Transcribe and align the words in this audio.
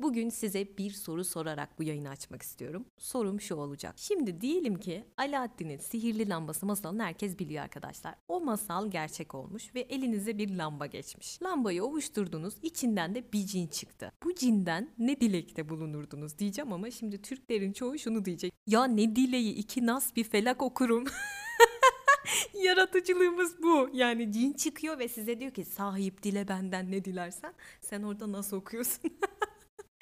Bugün 0.00 0.28
size 0.28 0.68
bir 0.78 0.90
soru 0.90 1.24
sorarak 1.24 1.78
bu 1.78 1.82
yayını 1.82 2.08
açmak 2.08 2.42
istiyorum. 2.42 2.84
Sorum 2.98 3.40
şu 3.40 3.54
olacak. 3.54 3.94
Şimdi 3.96 4.40
diyelim 4.40 4.78
ki 4.78 5.04
Alaaddin'in 5.16 5.78
sihirli 5.78 6.28
lambası 6.28 6.66
masalını 6.66 7.02
herkes 7.02 7.38
biliyor 7.38 7.64
arkadaşlar. 7.64 8.14
O 8.28 8.40
masal 8.40 8.90
gerçek 8.90 9.34
olmuş 9.34 9.74
ve 9.74 9.80
elinize 9.80 10.38
bir 10.38 10.56
lamba 10.56 10.86
geçmiş. 10.86 11.42
Lambayı 11.42 11.84
ovuşturdunuz, 11.84 12.54
içinden 12.62 13.14
de 13.14 13.32
bir 13.32 13.46
cin 13.46 13.66
çıktı. 13.66 14.12
Bu 14.24 14.34
cinden 14.34 14.90
ne 14.98 15.20
dilekte 15.20 15.68
bulunurdunuz 15.68 16.38
diyeceğim 16.38 16.72
ama 16.72 16.90
şimdi 16.90 17.22
Türklerin 17.22 17.72
çoğu 17.72 17.98
şunu 17.98 18.24
diyecek. 18.24 18.52
Ya 18.66 18.84
ne 18.84 19.16
dileği 19.16 19.54
iki 19.54 19.86
nas 19.86 20.16
bir 20.16 20.24
felak 20.24 20.62
okurum. 20.62 21.04
Yaratıcılığımız 22.54 23.62
bu. 23.62 23.90
Yani 23.92 24.32
cin 24.32 24.52
çıkıyor 24.52 24.98
ve 24.98 25.08
size 25.08 25.40
diyor 25.40 25.50
ki 25.50 25.64
sahip 25.64 26.22
dile 26.22 26.48
benden 26.48 26.90
ne 26.90 27.04
dilersen. 27.04 27.54
Sen 27.80 28.02
orada 28.02 28.32
nasıl 28.32 28.56
okuyorsun? 28.56 29.10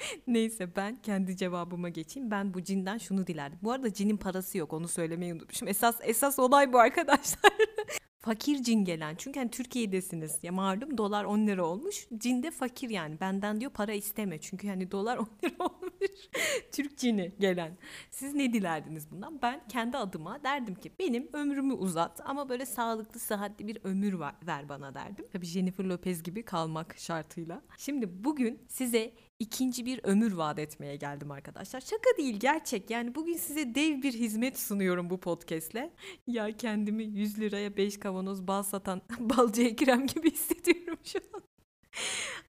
Neyse 0.26 0.76
ben 0.76 0.96
kendi 1.02 1.36
cevabıma 1.36 1.88
geçeyim. 1.88 2.30
Ben 2.30 2.54
bu 2.54 2.62
cinden 2.62 2.98
şunu 2.98 3.26
dilerdim. 3.26 3.58
Bu 3.62 3.72
arada 3.72 3.92
cinin 3.92 4.16
parası 4.16 4.58
yok 4.58 4.72
onu 4.72 4.88
söylemeyi 4.88 5.34
unutmuşum. 5.34 5.68
Esas 5.68 5.96
esas 6.02 6.38
olay 6.38 6.72
bu 6.72 6.78
arkadaşlar. 6.78 7.52
fakir 8.18 8.62
cin 8.62 8.84
gelen. 8.84 9.14
Çünkü 9.18 9.40
hani 9.40 9.50
Türkiye'desiniz. 9.50 10.38
Ya 10.42 10.52
malum 10.52 10.98
dolar 10.98 11.24
10 11.24 11.46
lira 11.46 11.64
olmuş. 11.64 12.06
Cin 12.18 12.42
de 12.42 12.50
fakir 12.50 12.90
yani. 12.90 13.20
Benden 13.20 13.60
diyor 13.60 13.70
para 13.70 13.92
isteme. 13.92 14.40
Çünkü 14.40 14.68
hani 14.68 14.90
dolar 14.90 15.16
10 15.16 15.28
lira 15.44 15.64
olmuş. 15.64 15.83
Türk 16.72 16.98
cini 16.98 17.32
gelen. 17.40 17.78
Siz 18.10 18.34
ne 18.34 18.52
dilerdiniz 18.52 19.10
bundan? 19.10 19.42
Ben 19.42 19.68
kendi 19.68 19.96
adıma 19.96 20.44
derdim 20.44 20.74
ki 20.74 20.92
benim 20.98 21.28
ömrümü 21.32 21.72
uzat 21.72 22.20
ama 22.24 22.48
böyle 22.48 22.66
sağlıklı 22.66 23.20
sıhhatli 23.20 23.66
bir 23.66 23.78
ömür 23.84 24.20
ver 24.46 24.68
bana 24.68 24.94
derdim. 24.94 25.26
Tabii 25.32 25.46
Jennifer 25.46 25.84
Lopez 25.84 26.22
gibi 26.22 26.42
kalmak 26.42 26.98
şartıyla. 26.98 27.62
Şimdi 27.78 28.24
bugün 28.24 28.62
size 28.68 29.14
ikinci 29.38 29.86
bir 29.86 30.00
ömür 30.02 30.32
vaat 30.32 30.58
etmeye 30.58 30.96
geldim 30.96 31.30
arkadaşlar. 31.30 31.80
Şaka 31.80 32.16
değil 32.18 32.40
gerçek. 32.40 32.90
Yani 32.90 33.14
bugün 33.14 33.36
size 33.36 33.74
dev 33.74 34.02
bir 34.02 34.12
hizmet 34.12 34.58
sunuyorum 34.58 35.10
bu 35.10 35.20
podcastle. 35.20 35.92
Ya 36.26 36.56
kendimi 36.56 37.04
100 37.04 37.40
liraya 37.40 37.76
5 37.76 37.98
kavanoz 37.98 38.46
bal 38.46 38.62
satan 38.62 39.02
balcı 39.20 39.62
Ekrem 39.62 40.06
gibi 40.06 40.30
hissediyorum 40.30 40.98
şu 41.04 41.18
an. 41.34 41.53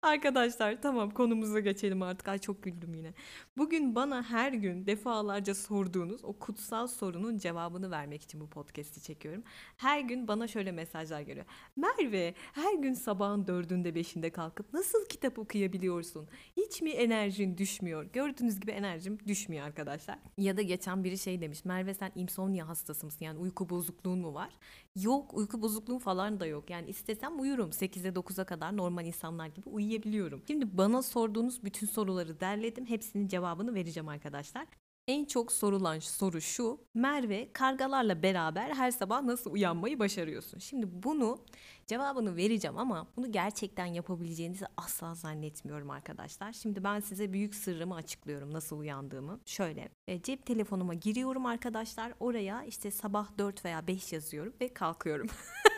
Arkadaşlar 0.01 0.81
tamam 0.81 1.09
konumuza 1.09 1.59
geçelim 1.59 2.01
artık. 2.01 2.27
Ay 2.27 2.37
çok 2.39 2.63
güldüm 2.63 2.93
yine. 2.93 3.13
Bugün 3.57 3.95
bana 3.95 4.23
her 4.23 4.53
gün 4.53 4.85
defalarca 4.85 5.55
sorduğunuz 5.55 6.23
o 6.23 6.33
kutsal 6.33 6.87
sorunun 6.87 7.37
cevabını 7.37 7.91
vermek 7.91 8.21
için 8.21 8.39
bu 8.39 8.49
podcast'i 8.49 9.01
çekiyorum. 9.01 9.43
Her 9.77 9.99
gün 9.99 10.27
bana 10.27 10.47
şöyle 10.47 10.71
mesajlar 10.71 11.21
geliyor. 11.21 11.45
Merve 11.75 12.33
her 12.53 12.73
gün 12.73 12.93
sabahın 12.93 13.47
dördünde 13.47 13.95
beşinde 13.95 14.29
kalkıp 14.29 14.73
nasıl 14.73 15.05
kitap 15.05 15.39
okuyabiliyorsun? 15.39 16.27
Hiç 16.57 16.81
mi 16.81 16.89
enerjin 16.89 17.57
düşmüyor? 17.57 18.03
Gördüğünüz 18.13 18.59
gibi 18.59 18.71
enerjim 18.71 19.19
düşmüyor 19.27 19.65
arkadaşlar. 19.65 20.19
Ya 20.37 20.57
da 20.57 20.61
geçen 20.61 21.03
biri 21.03 21.17
şey 21.17 21.41
demiş. 21.41 21.65
Merve 21.65 21.93
sen 21.93 22.11
insomnia 22.15 22.67
hastası 22.67 23.05
mısın? 23.05 23.25
Yani 23.25 23.39
uyku 23.39 23.69
bozukluğun 23.69 24.19
mu 24.19 24.33
var? 24.33 24.49
Yok 24.95 25.33
uyku 25.33 25.61
bozukluğum 25.61 25.99
falan 25.99 26.39
da 26.39 26.45
yok. 26.45 26.69
Yani 26.69 26.89
istesem 26.89 27.39
uyurum 27.39 27.69
8'e 27.69 28.09
9'a 28.09 28.45
kadar 28.45 28.77
normal 28.77 29.05
insanlar 29.35 29.47
gibi 29.47 29.69
uyuyabiliyorum. 29.69 30.43
Şimdi 30.47 30.77
bana 30.77 31.01
sorduğunuz 31.01 31.63
bütün 31.63 31.87
soruları 31.87 32.39
derledim. 32.39 32.85
Hepsinin 32.85 33.27
cevabını 33.27 33.75
vereceğim 33.75 34.09
arkadaşlar. 34.09 34.67
En 35.07 35.25
çok 35.25 35.51
sorulan 35.51 35.99
soru 35.99 36.41
şu. 36.41 36.79
Merve 36.93 37.49
kargalarla 37.53 38.23
beraber 38.23 38.69
her 38.69 38.91
sabah 38.91 39.21
nasıl 39.21 39.51
uyanmayı 39.51 39.99
başarıyorsun? 39.99 40.59
Şimdi 40.59 40.87
bunu 41.03 41.39
cevabını 41.87 42.35
vereceğim 42.35 42.77
ama 42.77 43.07
bunu 43.15 43.31
gerçekten 43.31 43.85
yapabileceğinizi 43.85 44.65
asla 44.77 45.15
zannetmiyorum 45.15 45.89
arkadaşlar. 45.89 46.53
Şimdi 46.53 46.83
ben 46.83 46.99
size 46.99 47.33
büyük 47.33 47.55
sırrımı 47.55 47.95
açıklıyorum 47.95 48.53
nasıl 48.53 48.79
uyandığımı. 48.79 49.39
Şöyle 49.45 49.89
e, 50.07 50.21
cep 50.21 50.45
telefonuma 50.45 50.93
giriyorum 50.93 51.45
arkadaşlar. 51.45 52.13
Oraya 52.19 52.63
işte 52.63 52.91
sabah 52.91 53.37
4 53.37 53.65
veya 53.65 53.87
5 53.87 54.13
yazıyorum 54.13 54.53
ve 54.61 54.73
kalkıyorum. 54.73 55.27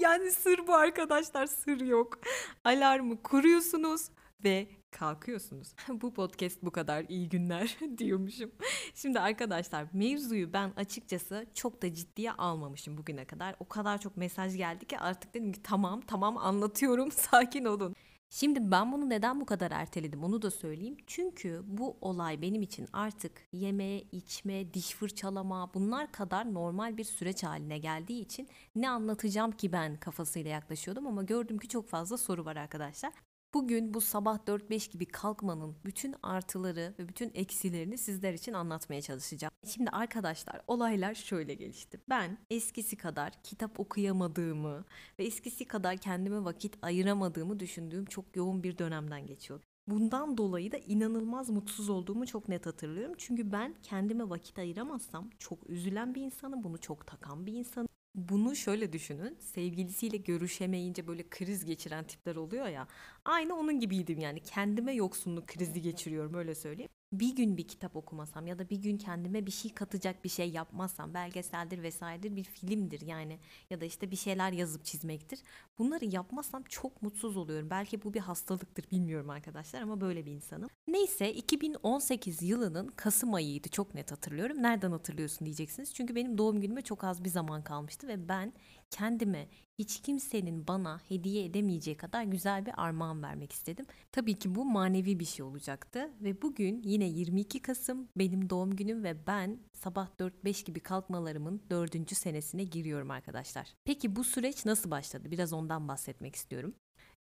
yani 0.00 0.30
sır 0.30 0.66
bu 0.66 0.74
arkadaşlar 0.74 1.46
sır 1.46 1.80
yok. 1.80 2.18
Alarmı 2.64 3.22
kuruyorsunuz 3.22 4.08
ve 4.44 4.68
kalkıyorsunuz. 4.90 5.74
bu 5.88 6.14
podcast 6.14 6.62
bu 6.62 6.70
kadar 6.70 7.04
iyi 7.08 7.28
günler 7.28 7.76
diyormuşum. 7.98 8.50
Şimdi 8.94 9.20
arkadaşlar 9.20 9.86
mevzuyu 9.92 10.52
ben 10.52 10.72
açıkçası 10.76 11.46
çok 11.54 11.82
da 11.82 11.94
ciddiye 11.94 12.32
almamışım 12.32 12.98
bugüne 12.98 13.24
kadar. 13.24 13.54
O 13.60 13.68
kadar 13.68 14.00
çok 14.00 14.16
mesaj 14.16 14.56
geldi 14.56 14.86
ki 14.86 14.98
artık 14.98 15.34
dedim 15.34 15.52
ki 15.52 15.62
tamam 15.62 16.00
tamam 16.00 16.36
anlatıyorum 16.36 17.12
sakin 17.12 17.64
olun. 17.64 17.96
Şimdi 18.30 18.70
ben 18.70 18.92
bunu 18.92 19.08
neden 19.10 19.40
bu 19.40 19.46
kadar 19.46 19.70
erteledim 19.70 20.24
onu 20.24 20.42
da 20.42 20.50
söyleyeyim. 20.50 20.96
Çünkü 21.06 21.62
bu 21.64 21.96
olay 22.00 22.42
benim 22.42 22.62
için 22.62 22.88
artık 22.92 23.48
yeme, 23.52 23.98
içme, 24.00 24.74
diş 24.74 24.94
fırçalama 24.94 25.74
bunlar 25.74 26.12
kadar 26.12 26.54
normal 26.54 26.96
bir 26.96 27.04
süreç 27.04 27.42
haline 27.42 27.78
geldiği 27.78 28.20
için 28.20 28.48
ne 28.74 28.90
anlatacağım 28.90 29.52
ki 29.52 29.72
ben 29.72 29.96
kafasıyla 29.96 30.50
yaklaşıyordum 30.50 31.06
ama 31.06 31.22
gördüm 31.22 31.58
ki 31.58 31.68
çok 31.68 31.88
fazla 31.88 32.18
soru 32.18 32.44
var 32.44 32.56
arkadaşlar. 32.56 33.12
Bugün 33.54 33.94
bu 33.94 34.00
sabah 34.00 34.38
4-5 34.38 34.90
gibi 34.90 35.06
kalkmanın 35.06 35.76
bütün 35.84 36.14
artıları 36.22 36.94
ve 36.98 37.08
bütün 37.08 37.30
eksilerini 37.34 37.98
sizler 37.98 38.32
için 38.32 38.52
anlatmaya 38.52 39.02
çalışacağım. 39.02 39.52
Şimdi 39.66 39.90
arkadaşlar 39.90 40.60
olaylar 40.66 41.14
şöyle 41.14 41.54
gelişti. 41.54 42.00
Ben 42.08 42.38
eskisi 42.50 42.96
kadar 42.96 43.32
kitap 43.42 43.80
okuyamadığımı 43.80 44.84
ve 45.18 45.24
eskisi 45.24 45.64
kadar 45.64 45.96
kendime 45.96 46.44
vakit 46.44 46.78
ayıramadığımı 46.82 47.60
düşündüğüm 47.60 48.04
çok 48.04 48.36
yoğun 48.36 48.62
bir 48.62 48.78
dönemden 48.78 49.26
geçiyorum. 49.26 49.69
Bundan 49.86 50.38
dolayı 50.38 50.72
da 50.72 50.78
inanılmaz 50.78 51.50
mutsuz 51.50 51.90
olduğumu 51.90 52.26
çok 52.26 52.48
net 52.48 52.66
hatırlıyorum. 52.66 53.14
Çünkü 53.18 53.52
ben 53.52 53.74
kendime 53.82 54.28
vakit 54.28 54.58
ayıramazsam 54.58 55.30
çok 55.38 55.70
üzülen 55.70 56.14
bir 56.14 56.22
insanım, 56.22 56.64
bunu 56.64 56.78
çok 56.78 57.06
takan 57.06 57.46
bir 57.46 57.52
insanım. 57.52 57.88
Bunu 58.14 58.56
şöyle 58.56 58.92
düşünün. 58.92 59.36
Sevgilisiyle 59.40 60.16
görüşemeyince 60.16 61.06
böyle 61.06 61.28
kriz 61.28 61.64
geçiren 61.64 62.04
tipler 62.04 62.36
oluyor 62.36 62.66
ya. 62.66 62.88
Aynı 63.24 63.54
onun 63.56 63.80
gibiydim 63.80 64.18
yani. 64.20 64.40
Kendime 64.40 64.92
yoksunluk 64.94 65.46
krizi 65.46 65.82
geçiriyorum 65.82 66.34
öyle 66.34 66.54
söyleyeyim 66.54 66.90
bir 67.12 67.36
gün 67.36 67.56
bir 67.56 67.68
kitap 67.68 67.96
okumasam 67.96 68.46
ya 68.46 68.58
da 68.58 68.70
bir 68.70 68.76
gün 68.76 68.96
kendime 68.98 69.46
bir 69.46 69.50
şey 69.50 69.74
katacak 69.74 70.24
bir 70.24 70.28
şey 70.28 70.50
yapmazsam 70.50 71.14
belgeseldir 71.14 71.82
vesairedir 71.82 72.36
bir 72.36 72.44
filmdir 72.44 73.00
yani 73.00 73.38
ya 73.70 73.80
da 73.80 73.84
işte 73.84 74.10
bir 74.10 74.16
şeyler 74.16 74.52
yazıp 74.52 74.84
çizmektir. 74.84 75.40
Bunları 75.78 76.04
yapmazsam 76.04 76.62
çok 76.62 77.02
mutsuz 77.02 77.36
oluyorum. 77.36 77.70
Belki 77.70 78.02
bu 78.02 78.14
bir 78.14 78.20
hastalıktır 78.20 78.90
bilmiyorum 78.90 79.30
arkadaşlar 79.30 79.80
ama 79.80 80.00
böyle 80.00 80.26
bir 80.26 80.32
insanım. 80.32 80.70
Neyse 80.88 81.32
2018 81.32 82.42
yılının 82.42 82.88
Kasım 82.88 83.34
ayıydı 83.34 83.68
çok 83.68 83.94
net 83.94 84.12
hatırlıyorum. 84.12 84.62
Nereden 84.62 84.92
hatırlıyorsun 84.92 85.44
diyeceksiniz. 85.44 85.94
Çünkü 85.94 86.14
benim 86.14 86.38
doğum 86.38 86.60
günüme 86.60 86.82
çok 86.82 87.04
az 87.04 87.24
bir 87.24 87.28
zaman 87.28 87.64
kalmıştı 87.64 88.08
ve 88.08 88.28
ben 88.28 88.52
kendime 88.90 89.48
hiç 89.78 90.02
kimsenin 90.02 90.68
bana 90.68 91.00
hediye 91.08 91.44
edemeyeceği 91.44 91.96
kadar 91.96 92.22
güzel 92.22 92.66
bir 92.66 92.72
armağan 92.76 93.22
vermek 93.22 93.52
istedim. 93.52 93.86
Tabii 94.12 94.34
ki 94.34 94.54
bu 94.54 94.64
manevi 94.64 95.20
bir 95.20 95.24
şey 95.24 95.44
olacaktı 95.44 96.10
ve 96.20 96.42
bugün 96.42 96.82
yine 96.84 97.04
22 97.04 97.62
Kasım 97.62 98.08
benim 98.16 98.50
doğum 98.50 98.76
günüm 98.76 99.04
ve 99.04 99.26
ben 99.26 99.58
sabah 99.74 100.08
4-5 100.18 100.64
gibi 100.64 100.80
kalkmalarımın 100.80 101.62
4. 101.70 102.16
senesine 102.16 102.64
giriyorum 102.64 103.10
arkadaşlar. 103.10 103.68
Peki 103.84 104.16
bu 104.16 104.24
süreç 104.24 104.66
nasıl 104.66 104.90
başladı? 104.90 105.30
Biraz 105.30 105.52
ondan 105.52 105.88
bahsetmek 105.88 106.36
istiyorum. 106.36 106.74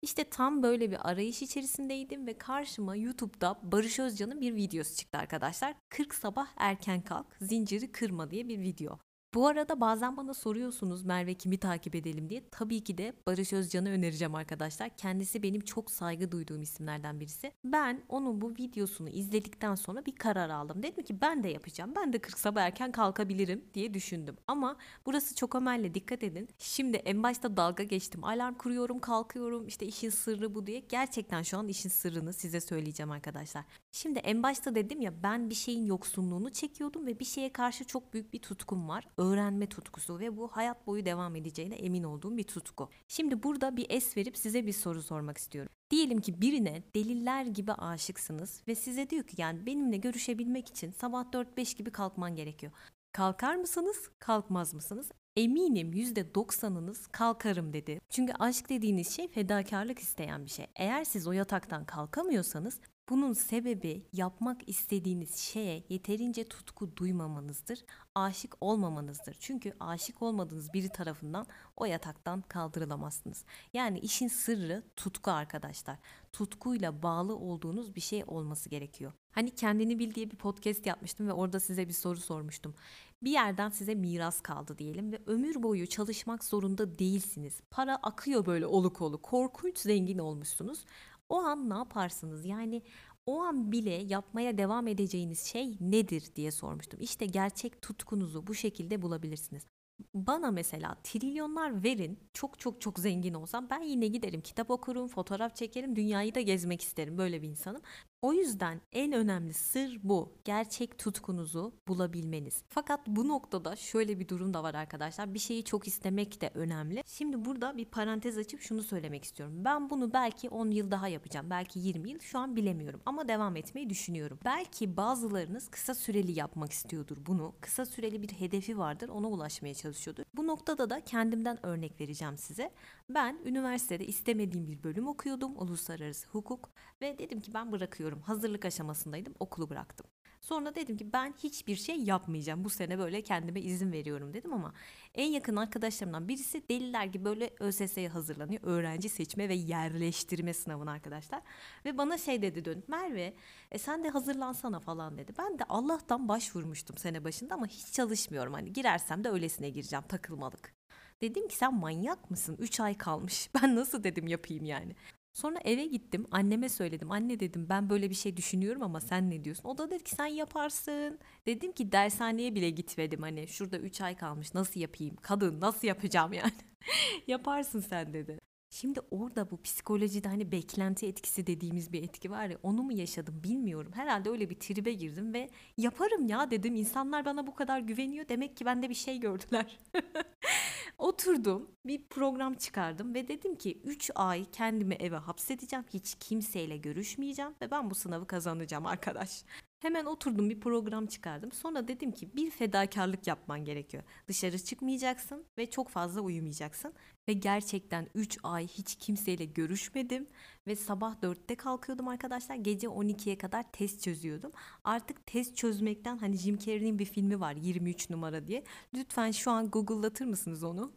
İşte 0.03 0.25
tam 0.25 0.63
böyle 0.63 0.91
bir 0.91 1.11
arayış 1.11 1.43
içerisindeydim 1.43 2.27
ve 2.27 2.39
karşıma 2.39 2.97
YouTube'da 2.97 3.59
Barış 3.63 3.99
Özcan'ın 3.99 4.41
bir 4.41 4.55
videosu 4.55 4.97
çıktı 4.97 5.19
arkadaşlar. 5.19 5.75
40 5.89 6.15
sabah 6.15 6.49
erken 6.57 7.03
kalk, 7.03 7.27
zinciri 7.41 7.93
kırma 7.93 8.31
diye 8.31 8.49
bir 8.49 8.61
video. 8.61 8.99
Bu 9.35 9.47
arada 9.47 9.81
bazen 9.81 10.17
bana 10.17 10.35
soruyorsunuz 10.35 11.03
Merve 11.03 11.35
kimi 11.35 11.59
takip 11.59 11.95
edelim 11.95 12.31
diye. 12.31 12.43
Tabii 12.51 12.81
ki 12.85 12.99
de 12.99 13.13
Barış 13.27 13.53
Özcan'ı 13.53 13.91
önereceğim 13.91 14.35
arkadaşlar. 14.35 14.97
Kendisi 14.97 15.43
benim 15.43 15.61
çok 15.61 15.91
saygı 15.91 16.33
duyduğum 16.33 16.63
isimlerden 16.63 17.21
birisi. 17.21 17.53
Ben 17.65 18.03
onun 18.09 18.41
bu 18.41 18.51
videosunu 18.51 19.09
izledikten 19.09 19.75
sonra 19.75 20.07
bir 20.07 20.17
karar 20.17 20.51
aldım. 20.51 20.83
Dedim 20.83 21.05
ki 21.05 21.21
ben 21.21 21.43
de 21.43 21.49
yapacağım. 21.49 21.93
Ben 21.97 22.13
de 22.13 22.19
40 22.19 22.39
sabah 22.39 22.63
erken 22.63 22.93
kalkabilirim 22.93 23.65
diye 23.75 23.95
düşündüm. 23.95 24.37
Ama 24.47 24.77
burası 25.07 25.35
çok 25.35 25.55
ömerle 25.55 25.95
dikkat 25.95 26.23
edin. 26.23 26.49
Şimdi 26.59 26.97
en 26.97 27.23
başta 27.23 27.57
dalga 27.57 27.83
geçtim. 27.83 28.25
Alarm 28.25 28.55
kuruyorum 28.55 28.99
kalkıyorum 28.99 29.67
işte 29.67 29.87
işin 29.87 30.11
sırrı 30.11 30.55
bu 30.55 30.67
diye. 30.67 30.79
Gerçekten 30.79 31.43
şu 31.43 31.59
an 31.59 31.69
işin 31.69 31.89
sırrını 31.89 32.33
size 32.33 32.61
söyleyeceğim 32.61 33.11
arkadaşlar. 33.11 33.65
Şimdi 33.93 34.19
en 34.19 34.43
başta 34.43 34.75
dedim 34.75 35.01
ya 35.01 35.23
ben 35.23 35.51
bir 35.51 35.55
şeyin 35.55 35.87
yoksunluğunu 35.87 36.51
çekiyordum 36.51 37.07
ve 37.07 37.21
bir 37.21 37.25
şeye 37.25 37.53
karşı 37.53 37.85
çok 37.85 38.13
büyük 38.13 38.33
bir 38.33 38.39
tutkum 38.39 38.89
var. 38.89 39.09
Öğrenme 39.17 39.67
tutkusu 39.67 40.19
ve 40.19 40.37
bu 40.37 40.49
hayat 40.49 40.87
boyu 40.87 41.05
devam 41.05 41.37
edeceğine 41.37 41.75
emin 41.75 42.03
olduğum 42.03 42.37
bir 42.37 42.45
tutku. 42.45 42.91
Şimdi 43.09 43.43
burada 43.43 43.77
bir 43.77 43.87
es 43.91 44.17
verip 44.17 44.37
size 44.37 44.67
bir 44.67 44.73
soru 44.73 45.03
sormak 45.03 45.39
istiyorum. 45.39 45.73
Diyelim 45.91 46.21
ki 46.21 46.41
birine 46.41 46.83
deliller 46.95 47.45
gibi 47.45 47.73
aşıksınız 47.73 48.63
ve 48.69 48.75
size 48.75 49.11
diyor 49.11 49.25
ki 49.25 49.41
yani 49.41 49.67
benimle 49.67 49.97
görüşebilmek 49.97 50.69
için 50.69 50.91
sabah 50.91 51.25
4-5 51.25 51.77
gibi 51.77 51.91
kalkman 51.91 52.37
gerekiyor. 52.37 52.73
Kalkar 53.13 53.57
mısınız, 53.57 54.11
kalkmaz 54.19 54.75
mısınız? 54.75 55.11
Eminim 55.37 55.93
%90'ınız 55.93 57.09
kalkarım 57.13 57.73
dedi. 57.73 58.01
Çünkü 58.11 58.33
aşk 58.33 58.69
dediğiniz 58.69 59.11
şey 59.11 59.29
fedakarlık 59.29 59.99
isteyen 59.99 60.45
bir 60.45 60.51
şey. 60.51 60.67
Eğer 60.77 61.05
siz 61.05 61.27
o 61.27 61.33
yataktan 61.33 61.85
kalkamıyorsanız 61.85 62.81
bunun 63.09 63.33
sebebi 63.33 64.07
yapmak 64.13 64.69
istediğiniz 64.69 65.37
şeye 65.37 65.85
yeterince 65.89 66.45
tutku 66.45 66.97
duymamanızdır, 66.97 67.85
aşık 68.15 68.57
olmamanızdır. 68.61 69.37
Çünkü 69.41 69.73
aşık 69.81 70.23
olmadığınız 70.23 70.73
biri 70.73 70.89
tarafından 70.89 71.47
o 71.77 71.85
yataktan 71.85 72.41
kaldırılamazsınız. 72.41 73.45
Yani 73.73 73.99
işin 73.99 74.29
sırrı 74.29 74.83
tutku 74.97 75.31
arkadaşlar. 75.31 75.99
Tutkuyla 76.33 77.03
bağlı 77.03 77.37
olduğunuz 77.37 77.97
bir 77.97 78.01
şey 78.01 78.25
olması 78.27 78.69
gerekiyor. 78.69 79.13
Hani 79.31 79.55
kendini 79.55 79.99
bil 79.99 80.15
diye 80.15 80.31
bir 80.31 80.37
podcast 80.37 80.87
yapmıştım 80.87 81.29
ve 81.29 81.33
orada 81.33 81.61
size 81.61 81.89
bir 81.89 81.93
soru 81.93 82.21
sormuştum. 82.21 82.75
Bir 83.23 83.31
yerden 83.31 83.71
size 83.71 83.95
miras 83.95 84.41
kaldı 84.41 84.79
diyelim 84.79 85.13
ve 85.13 85.19
ömür 85.27 85.63
boyu 85.63 85.87
çalışmak 85.87 86.45
zorunda 86.45 86.99
değilsiniz. 86.99 87.61
Para 87.71 87.97
akıyor 87.97 88.47
böyle 88.47 88.67
oluk 88.67 89.03
oluk. 89.03 89.23
Korkunç 89.23 89.79
zengin 89.79 90.19
olmuşsunuz. 90.19 90.85
O 91.29 91.37
an 91.39 91.71
ne 91.71 91.75
yaparsınız? 91.75 92.45
Yani 92.47 92.83
o 93.27 93.41
an 93.41 93.73
bile 93.73 93.91
yapmaya 93.91 94.59
devam 94.59 94.89
edeceğiniz 94.89 95.41
şey 95.45 95.77
nedir 95.81 96.25
diye 96.37 96.51
sormuştum. 96.51 97.01
İşte 97.01 97.27
gerçek 97.27 97.83
tutkunuzu 97.83 98.47
bu 98.47 98.55
şekilde 98.55 99.03
bulabilirsiniz. 99.03 99.67
Bana 100.15 100.51
mesela 100.51 100.95
trilyonlar 101.05 101.85
verin 101.85 102.19
çok 102.33 102.59
çok 102.59 102.81
çok 102.81 102.99
zengin 102.99 103.35
olsam 103.35 103.71
ben 103.71 103.83
yine 103.83 104.07
giderim 104.09 104.41
kitap 104.41 104.71
okurum 104.71 105.09
fotoğraf 105.09 105.57
çekerim 105.57 105.97
dünyayı 105.97 106.35
da 106.35 106.41
gezmek 106.41 106.83
isterim 106.83 107.19
böyle 107.19 107.43
bir 107.43 107.49
insanım. 107.49 107.83
O 108.23 108.33
yüzden 108.33 108.81
en 108.93 109.13
önemli 109.13 109.55
sır 109.55 110.01
bu. 110.03 110.33
Gerçek 110.45 110.99
tutkunuzu 110.99 111.73
bulabilmeniz. 111.89 112.63
Fakat 112.69 113.07
bu 113.07 113.29
noktada 113.29 113.77
şöyle 113.77 114.21
bir 114.21 114.29
durum 114.29 114.55
da 114.55 114.63
var 114.63 114.75
arkadaşlar. 114.75 115.35
Bir 115.35 115.39
şeyi 115.39 115.65
çok 115.65 115.89
istemek 115.89 116.41
de 116.41 116.51
önemli. 116.55 117.03
Şimdi 117.07 117.45
burada 117.45 117.77
bir 117.77 117.85
parantez 117.85 118.39
açıp 118.39 118.61
şunu 118.61 118.83
söylemek 118.83 119.25
istiyorum. 119.25 119.65
Ben 119.65 119.91
bunu 119.91 120.13
belki 120.13 120.49
10 120.49 120.71
yıl 120.71 120.91
daha 120.91 121.09
yapacağım. 121.09 121.51
Belki 121.51 121.79
20 121.79 122.11
yıl 122.11 122.19
şu 122.19 122.39
an 122.39 122.57
bilemiyorum 122.57 123.01
ama 123.07 123.29
devam 123.29 123.57
etmeyi 123.57 123.91
düşünüyorum. 123.91 124.39
Belki 124.45 124.97
bazılarınız 124.97 125.69
kısa 125.69 125.95
süreli 125.95 126.39
yapmak 126.39 126.73
istiyordur 126.73 127.17
bunu. 127.27 127.55
Kısa 127.61 127.87
süreli 127.87 128.23
bir 128.23 128.29
hedefi 128.29 128.79
vardır. 128.79 129.09
Ona 129.09 129.29
ulaşmaya 129.29 129.75
çalışıyordur. 129.75 130.25
Bu 130.35 130.47
noktada 130.47 130.91
da 130.91 131.01
kendimden 131.01 131.67
örnek 131.67 132.01
vereceğim 132.01 132.39
size. 132.39 132.71
Ben 133.11 133.39
üniversitede 133.45 134.07
istemediğim 134.07 134.69
bir 134.69 134.83
bölüm 134.83 135.09
okuyordum. 135.09 135.53
Uluslararası 135.57 136.29
hukuk 136.29 136.71
ve 137.03 137.19
dedim 137.19 137.41
ki 137.41 137.55
ben 137.55 137.73
bırakıyorum 137.73 138.08
bırakıyorum. 138.09 138.23
Hazırlık 138.23 138.65
aşamasındaydım. 138.65 139.35
Okulu 139.41 139.71
bıraktım. 139.71 140.07
Sonra 140.41 140.75
dedim 140.75 140.97
ki 140.97 141.13
ben 141.13 141.35
hiçbir 141.43 141.77
şey 141.77 141.97
yapmayacağım. 141.97 142.65
Bu 142.65 142.71
sene 142.71 142.99
böyle 142.99 143.23
kendime 143.23 143.61
izin 143.61 143.93
veriyorum 143.93 144.33
dedim 144.33 144.53
ama 144.53 144.73
en 145.15 145.33
yakın 145.33 145.57
arkadaşlarımdan 145.57 146.29
birisi 146.29 146.63
deliler 146.69 147.05
gibi 147.05 147.25
böyle 147.25 147.51
ÖSS'ye 147.61 148.09
hazırlanıyor. 148.09 148.61
Öğrenci 148.63 149.09
seçme 149.09 149.49
ve 149.49 149.55
yerleştirme 149.55 150.55
sınavına 150.55 150.93
arkadaşlar. 150.93 151.43
Ve 151.85 151.99
bana 151.99 152.19
şey 152.19 152.43
dedi 152.43 152.65
dönüp 152.65 152.89
Merve 152.89 153.35
e 153.71 153.79
sen 153.79 154.05
de 154.05 154.09
hazırlansana 154.09 154.81
falan 154.81 155.19
dedi. 155.19 155.33
Ben 155.39 155.59
de 155.59 155.65
Allah'tan 155.69 156.29
başvurmuştum 156.29 156.97
sene 156.97 157.25
başında 157.25 157.55
ama 157.55 157.67
hiç 157.67 157.93
çalışmıyorum. 157.93 158.53
Hani 158.53 158.73
girersem 158.73 159.25
de 159.25 159.29
öylesine 159.31 159.71
gireceğim 159.71 160.05
takılmalık. 160.09 160.79
Dedim 161.21 161.49
ki 161.49 161.57
sen 161.57 161.75
manyak 161.75 162.31
mısın? 162.31 162.57
3 162.59 162.81
ay 162.81 162.95
kalmış. 162.97 163.51
Ben 163.63 163.77
nasıl 163.77 164.05
dedim 164.05 164.27
yapayım 164.29 164.65
yani. 164.65 164.95
Sonra 165.39 165.59
eve 165.65 165.87
gittim 165.87 166.27
anneme 166.31 166.69
söyledim. 166.69 167.11
Anne 167.11 167.41
dedim 167.41 167.67
ben 167.69 167.91
böyle 167.91 168.11
bir 168.11 168.15
şey 168.15 168.37
düşünüyorum 168.37 168.83
ama 168.83 169.01
sen 169.01 169.31
ne 169.31 169.45
diyorsun? 169.45 169.69
O 169.69 169.79
da 169.79 169.91
dedi 169.91 170.05
ki 170.05 170.11
sen 170.11 170.27
yaparsın. 170.27 171.19
Dedim 171.47 171.73
ki 171.73 171.93
dershaneye 171.93 172.55
bile 172.55 172.71
gitmedim 172.71 173.23
hani 173.23 173.49
şurada 173.49 173.79
3 173.79 174.01
ay 174.01 174.17
kalmış 174.17 174.55
nasıl 174.55 174.81
yapayım? 174.81 175.17
Kadın 175.17 175.61
nasıl 175.61 175.89
yapacağım 175.89 176.33
yani? 176.33 176.53
yaparsın 177.27 177.81
sen 177.81 178.13
dedi. 178.13 178.39
Şimdi 178.71 179.01
orada 179.11 179.51
bu 179.51 179.63
psikolojide 179.63 180.29
hani 180.29 180.53
beklenti 180.53 181.07
etkisi 181.07 181.47
dediğimiz 181.47 181.93
bir 181.93 182.03
etki 182.03 182.31
var 182.31 182.47
ya 182.47 182.59
onu 182.63 182.83
mu 182.83 182.93
yaşadım 182.93 183.41
bilmiyorum. 183.45 183.93
Herhalde 183.95 184.31
öyle 184.31 184.51
bir 184.51 184.55
tribe 184.55 184.93
girdim 184.93 185.35
ve 185.35 185.51
yaparım 185.77 186.27
ya 186.27 186.51
dedim. 186.51 186.75
İnsanlar 186.75 187.25
bana 187.25 187.47
bu 187.47 187.55
kadar 187.55 187.79
güveniyor 187.79 188.29
demek 188.29 188.57
ki 188.57 188.65
bende 188.65 188.89
bir 188.91 188.95
şey 188.95 189.21
gördüler. 189.21 189.79
Oturdum 190.99 191.71
bir 191.87 192.09
program 192.11 192.55
çıkardım 192.55 193.15
ve 193.15 193.29
dedim 193.29 193.55
ki 193.55 193.81
3 193.85 194.11
ay 194.15 194.45
kendimi 194.53 194.95
eve 194.95 195.17
hapsedeceğim. 195.17 195.85
Hiç 195.95 196.15
kimseyle 196.21 196.77
görüşmeyeceğim 196.77 197.55
ve 197.63 197.71
ben 197.71 197.91
bu 197.91 197.95
sınavı 197.95 198.27
kazanacağım 198.27 198.87
arkadaş. 198.87 199.45
Hemen 199.81 200.05
oturdum 200.05 200.51
bir 200.51 200.61
program 200.61 201.07
çıkardım. 201.07 201.53
Sonra 201.53 201.89
dedim 201.89 202.13
ki 202.13 202.37
bir 202.37 202.51
fedakarlık 202.51 203.27
yapman 203.27 203.65
gerekiyor. 203.65 204.03
Dışarı 204.29 204.59
çıkmayacaksın 204.59 205.45
ve 205.59 205.71
çok 205.71 205.89
fazla 205.89 206.21
uyumayacaksın. 206.21 206.93
Ve 207.29 207.33
gerçekten 207.33 208.09
3 208.15 208.39
ay 208.43 208.67
hiç 208.67 208.97
kimseyle 208.97 209.45
görüşmedim. 209.45 210.27
Ve 210.67 210.77
sabah 210.77 211.15
4'te 211.23 211.55
kalkıyordum 211.55 212.09
arkadaşlar. 212.09 212.55
Gece 212.55 212.87
12'ye 212.87 213.39
kadar 213.39 213.73
test 213.73 214.03
çözüyordum. 214.03 214.53
Artık 214.85 215.27
test 215.27 215.57
çözmekten 215.57 216.19
hani 216.19 216.37
Jim 216.37 216.59
Carrey'nin 216.59 216.99
bir 216.99 217.05
filmi 217.05 217.41
var 217.41 217.55
23 217.55 218.11
numara 218.11 218.47
diye. 218.47 218.65
Lütfen 218.95 219.31
şu 219.31 219.51
an 219.51 219.71
Google'latır 219.71 220.25
mısınız 220.25 220.63
onu? 220.65 220.93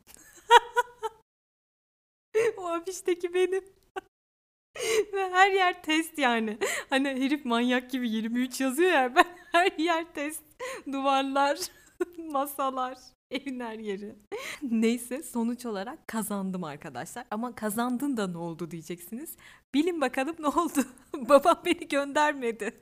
o 2.57 2.67
afişteki 2.67 3.33
benim. 3.33 3.80
Her 5.31 5.51
yer 5.51 5.83
test 5.83 6.17
yani. 6.17 6.57
Hani 6.89 7.07
herif 7.07 7.45
manyak 7.45 7.91
gibi 7.91 8.09
23 8.09 8.61
yazıyor 8.61 8.91
ya 8.91 9.15
ben 9.15 9.25
her 9.51 9.71
yer 9.77 10.13
test. 10.13 10.43
Duvarlar, 10.91 11.59
masalar, 12.31 12.97
evin 13.31 13.59
her 13.59 13.79
yeri. 13.79 14.15
Neyse 14.61 15.23
sonuç 15.23 15.65
olarak 15.65 16.07
kazandım 16.07 16.63
arkadaşlar. 16.63 17.25
Ama 17.31 17.55
kazandın 17.55 18.17
da 18.17 18.27
ne 18.27 18.37
oldu 18.37 18.71
diyeceksiniz. 18.71 19.35
Bilin 19.73 20.01
bakalım 20.01 20.35
ne 20.39 20.47
oldu. 20.47 20.85
Babam 21.29 21.61
beni 21.65 21.87
göndermedi. 21.87 22.81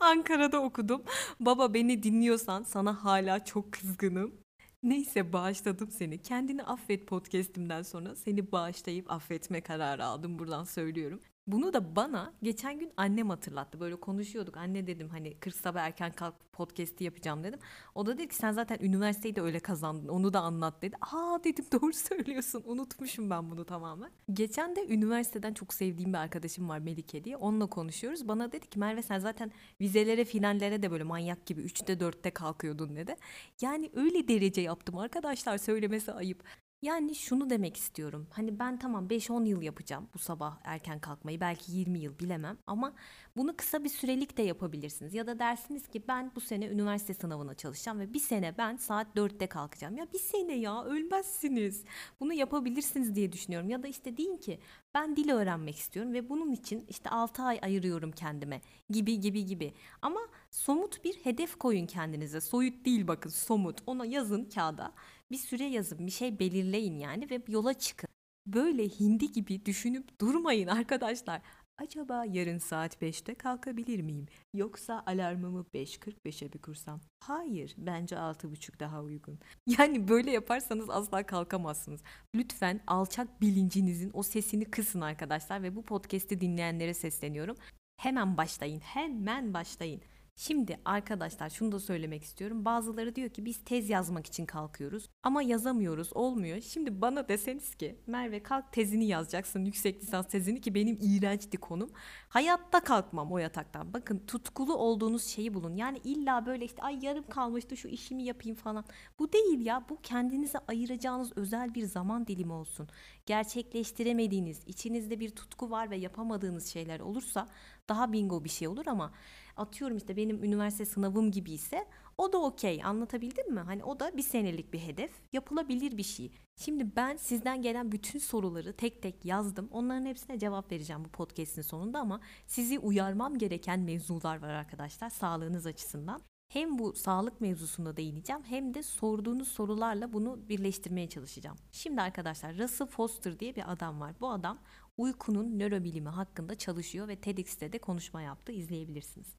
Ankara'da 0.00 0.62
okudum. 0.62 1.02
Baba 1.40 1.74
beni 1.74 2.02
dinliyorsan 2.02 2.62
sana 2.62 3.04
hala 3.04 3.44
çok 3.44 3.72
kızgınım. 3.72 4.41
Neyse 4.82 5.32
bağışladım 5.32 5.90
seni. 5.90 6.22
Kendini 6.22 6.62
affet 6.64 7.06
podcast'imden 7.06 7.82
sonra 7.82 8.14
seni 8.16 8.52
bağışlayıp 8.52 9.10
affetme 9.12 9.60
kararı 9.60 10.04
aldım 10.04 10.38
buradan 10.38 10.64
söylüyorum. 10.64 11.20
Bunu 11.46 11.72
da 11.72 11.96
bana 11.96 12.32
geçen 12.42 12.78
gün 12.78 12.92
annem 12.96 13.30
hatırlattı. 13.30 13.80
Böyle 13.80 13.96
konuşuyorduk. 13.96 14.56
Anne 14.56 14.86
dedim 14.86 15.08
hani 15.08 15.34
40 15.34 15.56
sabah 15.56 15.80
erken 15.80 16.12
kalk 16.12 16.34
podcast'i 16.52 17.04
yapacağım 17.04 17.44
dedim. 17.44 17.58
O 17.94 18.06
da 18.06 18.18
dedi 18.18 18.28
ki 18.28 18.34
sen 18.34 18.52
zaten 18.52 18.78
üniversiteyi 18.80 19.36
de 19.36 19.40
öyle 19.40 19.60
kazandın. 19.60 20.08
Onu 20.08 20.32
da 20.32 20.40
anlat 20.40 20.82
dedi. 20.82 20.96
Aa 21.00 21.44
dedim 21.44 21.64
doğru 21.72 21.92
söylüyorsun. 21.92 22.62
Unutmuşum 22.66 23.30
ben 23.30 23.50
bunu 23.50 23.64
tamamen. 23.64 24.10
Geçen 24.32 24.76
de 24.76 24.86
üniversiteden 24.86 25.54
çok 25.54 25.74
sevdiğim 25.74 26.12
bir 26.12 26.18
arkadaşım 26.18 26.68
var 26.68 26.78
Melike 26.78 27.24
diye. 27.24 27.36
Onunla 27.36 27.66
konuşuyoruz. 27.66 28.28
Bana 28.28 28.52
dedi 28.52 28.66
ki 28.66 28.78
Merve 28.78 29.02
sen 29.02 29.18
zaten 29.18 29.52
vizelere 29.80 30.24
finallere 30.24 30.82
de 30.82 30.90
böyle 30.90 31.04
manyak 31.04 31.46
gibi 31.46 31.60
3'te 31.60 31.92
4'te 31.92 32.30
kalkıyordun 32.30 32.96
dedi. 32.96 33.16
Yani 33.60 33.90
öyle 33.94 34.28
derece 34.28 34.60
yaptım 34.60 34.98
arkadaşlar 34.98 35.58
söylemesi 35.58 36.12
ayıp. 36.12 36.44
Yani 36.82 37.14
şunu 37.14 37.50
demek 37.50 37.76
istiyorum. 37.76 38.26
Hani 38.30 38.58
ben 38.58 38.78
tamam 38.78 39.06
5-10 39.06 39.46
yıl 39.46 39.62
yapacağım 39.62 40.08
bu 40.14 40.18
sabah 40.18 40.58
erken 40.64 40.98
kalkmayı. 40.98 41.40
Belki 41.40 41.72
20 41.72 41.98
yıl 41.98 42.18
bilemem 42.18 42.58
ama 42.66 42.92
bunu 43.36 43.56
kısa 43.56 43.84
bir 43.84 43.88
sürelik 43.88 44.36
de 44.36 44.42
yapabilirsiniz. 44.42 45.14
Ya 45.14 45.26
da 45.26 45.38
dersiniz 45.38 45.88
ki 45.88 46.02
ben 46.08 46.32
bu 46.36 46.40
sene 46.40 46.66
üniversite 46.66 47.14
sınavına 47.14 47.54
çalışacağım 47.54 48.00
ve 48.00 48.14
bir 48.14 48.18
sene 48.18 48.58
ben 48.58 48.76
saat 48.76 49.06
4'te 49.16 49.46
kalkacağım. 49.46 49.96
Ya 49.96 50.06
bir 50.12 50.18
sene 50.18 50.54
ya 50.54 50.84
ölmezsiniz. 50.84 51.84
Bunu 52.20 52.32
yapabilirsiniz 52.32 53.14
diye 53.14 53.32
düşünüyorum. 53.32 53.68
Ya 53.68 53.82
da 53.82 53.88
işte 53.88 54.16
deyin 54.16 54.36
ki 54.36 54.58
ben 54.94 55.16
dil 55.16 55.30
öğrenmek 55.30 55.76
istiyorum 55.76 56.12
ve 56.12 56.28
bunun 56.28 56.52
için 56.52 56.84
işte 56.88 57.10
6 57.10 57.42
ay 57.42 57.58
ayırıyorum 57.62 58.12
kendime 58.12 58.60
gibi 58.90 59.20
gibi 59.20 59.46
gibi. 59.46 59.74
Ama 60.02 60.20
somut 60.50 61.04
bir 61.04 61.14
hedef 61.14 61.58
koyun 61.58 61.86
kendinize. 61.86 62.40
Soyut 62.40 62.84
değil 62.84 63.06
bakın 63.06 63.30
somut. 63.30 63.80
Ona 63.86 64.04
yazın 64.06 64.44
kağıda 64.44 64.92
bir 65.32 65.36
süre 65.36 65.64
yazın, 65.64 66.06
bir 66.06 66.12
şey 66.12 66.38
belirleyin 66.38 66.98
yani 66.98 67.30
ve 67.30 67.42
yola 67.48 67.74
çıkın. 67.74 68.08
Böyle 68.46 68.88
hindi 68.88 69.32
gibi 69.32 69.66
düşünüp 69.66 70.20
durmayın 70.20 70.68
arkadaşlar. 70.68 71.42
Acaba 71.78 72.24
yarın 72.24 72.58
saat 72.58 73.02
5'te 73.02 73.34
kalkabilir 73.34 74.00
miyim? 74.00 74.26
Yoksa 74.54 75.02
alarmımı 75.06 75.66
5.45'e 75.74 76.48
mi 76.48 76.60
kursam? 76.62 77.00
Hayır, 77.20 77.74
bence 77.78 78.16
6.30 78.16 78.80
daha 78.80 79.02
uygun. 79.02 79.38
Yani 79.78 80.08
böyle 80.08 80.30
yaparsanız 80.30 80.90
asla 80.90 81.26
kalkamazsınız. 81.26 82.02
Lütfen 82.34 82.80
alçak 82.86 83.40
bilincinizin 83.40 84.10
o 84.14 84.22
sesini 84.22 84.64
kısın 84.64 85.00
arkadaşlar 85.00 85.62
ve 85.62 85.76
bu 85.76 85.82
podcast'i 85.82 86.40
dinleyenlere 86.40 86.94
sesleniyorum. 86.94 87.56
Hemen 87.96 88.36
başlayın. 88.36 88.80
Hemen 88.80 89.54
başlayın. 89.54 90.02
Şimdi 90.36 90.80
arkadaşlar 90.84 91.50
şunu 91.50 91.72
da 91.72 91.80
söylemek 91.80 92.22
istiyorum. 92.22 92.64
Bazıları 92.64 93.14
diyor 93.14 93.30
ki 93.30 93.44
biz 93.44 93.64
tez 93.64 93.90
yazmak 93.90 94.26
için 94.26 94.46
kalkıyoruz 94.46 95.08
ama 95.22 95.42
yazamıyoruz 95.42 96.16
olmuyor. 96.16 96.60
Şimdi 96.60 97.00
bana 97.00 97.28
deseniz 97.28 97.74
ki 97.74 98.00
Merve 98.06 98.42
kalk 98.42 98.72
tezini 98.72 99.06
yazacaksın 99.06 99.64
yüksek 99.64 100.02
lisans 100.02 100.28
tezini 100.28 100.60
ki 100.60 100.74
benim 100.74 100.98
iğrençti 101.00 101.56
konum. 101.56 101.90
Hayatta 102.28 102.80
kalkmam 102.80 103.32
o 103.32 103.38
yataktan. 103.38 103.92
Bakın 103.92 104.18
tutkulu 104.26 104.74
olduğunuz 104.74 105.24
şeyi 105.24 105.54
bulun. 105.54 105.76
Yani 105.76 105.98
illa 106.04 106.46
böyle 106.46 106.64
işte 106.64 106.82
ay 106.82 106.98
yarım 107.02 107.26
kalmıştı 107.26 107.76
şu 107.76 107.88
işimi 107.88 108.22
yapayım 108.22 108.56
falan. 108.56 108.84
Bu 109.18 109.32
değil 109.32 109.66
ya 109.66 109.84
bu 109.88 109.98
kendinize 110.02 110.58
ayıracağınız 110.58 111.32
özel 111.36 111.74
bir 111.74 111.84
zaman 111.84 112.26
dilimi 112.26 112.52
olsun. 112.52 112.88
Gerçekleştiremediğiniz 113.26 114.62
içinizde 114.66 115.20
bir 115.20 115.30
tutku 115.30 115.70
var 115.70 115.90
ve 115.90 115.96
yapamadığınız 115.96 116.66
şeyler 116.66 117.00
olursa 117.00 117.48
daha 117.88 118.12
bingo 118.12 118.44
bir 118.44 118.48
şey 118.48 118.68
olur 118.68 118.86
ama 118.86 119.12
atıyorum 119.56 119.96
işte 119.96 120.16
benim 120.16 120.44
üniversite 120.44 120.84
sınavım 120.84 121.30
gibi 121.30 121.52
ise 121.52 121.86
o 122.18 122.32
da 122.32 122.38
okey 122.42 122.84
anlatabildim 122.84 123.54
mi? 123.54 123.60
Hani 123.60 123.84
o 123.84 124.00
da 124.00 124.16
bir 124.16 124.22
senelik 124.22 124.72
bir 124.72 124.78
hedef 124.78 125.10
yapılabilir 125.32 125.96
bir 125.96 126.02
şey. 126.02 126.30
Şimdi 126.56 126.96
ben 126.96 127.16
sizden 127.16 127.62
gelen 127.62 127.92
bütün 127.92 128.18
soruları 128.18 128.72
tek 128.72 129.02
tek 129.02 129.24
yazdım. 129.24 129.68
Onların 129.72 130.06
hepsine 130.06 130.38
cevap 130.38 130.72
vereceğim 130.72 131.04
bu 131.04 131.08
podcast'in 131.08 131.62
sonunda 131.62 131.98
ama 131.98 132.20
sizi 132.46 132.78
uyarmam 132.78 133.38
gereken 133.38 133.80
mevzular 133.80 134.42
var 134.42 134.48
arkadaşlar 134.48 135.10
sağlığınız 135.10 135.66
açısından. 135.66 136.22
Hem 136.52 136.78
bu 136.78 136.92
sağlık 136.94 137.40
mevzusunda 137.40 137.96
değineceğim 137.96 138.42
hem 138.44 138.74
de 138.74 138.82
sorduğunuz 138.82 139.48
sorularla 139.48 140.12
bunu 140.12 140.48
birleştirmeye 140.48 141.08
çalışacağım. 141.08 141.56
Şimdi 141.72 142.02
arkadaşlar 142.02 142.58
Russell 142.58 142.86
Foster 142.86 143.38
diye 143.38 143.56
bir 143.56 143.72
adam 143.72 144.00
var. 144.00 144.14
Bu 144.20 144.30
adam 144.30 144.58
uykunun 144.98 145.58
nörobilimi 145.58 146.08
hakkında 146.08 146.54
çalışıyor 146.54 147.08
ve 147.08 147.16
TEDx'te 147.16 147.72
de 147.72 147.78
konuşma 147.78 148.22
yaptı. 148.22 148.52
İzleyebilirsiniz. 148.52 149.36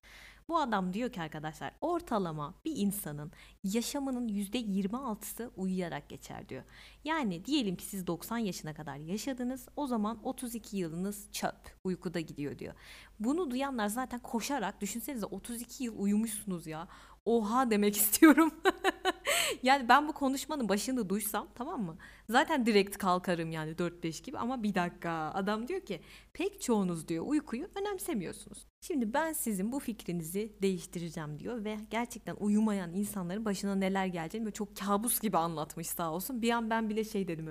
Bu 0.47 0.59
adam 0.59 0.93
diyor 0.93 1.11
ki 1.11 1.21
arkadaşlar 1.21 1.71
ortalama 1.81 2.53
bir 2.65 2.73
insanın 2.75 3.31
yaşamının 3.63 4.27
%26'sı 4.27 5.51
uyuyarak 5.57 6.09
geçer 6.09 6.49
diyor. 6.49 6.63
Yani 7.03 7.45
diyelim 7.45 7.75
ki 7.75 7.85
siz 7.85 8.07
90 8.07 8.37
yaşına 8.37 8.73
kadar 8.73 8.95
yaşadınız 8.95 9.67
o 9.75 9.87
zaman 9.87 10.19
32 10.23 10.77
yılınız 10.77 11.31
çöp 11.31 11.75
uykuda 11.83 12.19
gidiyor 12.19 12.59
diyor. 12.59 12.73
Bunu 13.19 13.51
duyanlar 13.51 13.87
zaten 13.87 14.19
koşarak 14.19 14.81
düşünsenize 14.81 15.25
32 15.25 15.83
yıl 15.83 15.99
uyumuşsunuz 15.99 16.67
ya. 16.67 16.87
Oha 17.25 17.71
demek 17.71 17.95
istiyorum. 17.97 18.51
yani 19.63 19.89
ben 19.89 20.07
bu 20.07 20.13
konuşmanın 20.13 20.69
başını 20.69 21.09
duysam 21.09 21.47
tamam 21.55 21.83
mı? 21.83 21.97
Zaten 22.29 22.65
direkt 22.65 22.97
kalkarım 22.97 23.51
yani 23.51 23.71
4-5 23.79 24.23
gibi 24.23 24.37
ama 24.37 24.63
bir 24.63 24.75
dakika 24.75 25.11
adam 25.33 25.67
diyor 25.67 25.81
ki 25.81 26.01
pek 26.33 26.61
çoğunuz 26.61 27.07
diyor 27.07 27.23
uykuyu 27.27 27.67
önemsemiyorsunuz. 27.75 28.65
Şimdi 28.81 29.13
ben 29.13 29.33
sizin 29.33 29.71
bu 29.71 29.79
fikrinizi 29.79 30.53
değiştireceğim 30.61 31.39
diyor 31.39 31.63
ve 31.65 31.77
gerçekten 31.89 32.35
uyumayan 32.39 32.93
insanların 32.93 33.45
başına 33.45 33.75
neler 33.75 34.05
geleceğini 34.05 34.45
böyle 34.45 34.53
çok 34.53 34.77
kabus 34.77 35.19
gibi 35.19 35.37
anlatmış 35.37 35.87
sağ 35.87 36.11
olsun. 36.11 36.41
Bir 36.41 36.51
an 36.51 36.69
ben 36.69 36.89
bile 36.89 37.03
şey 37.03 37.27
dedim 37.27 37.47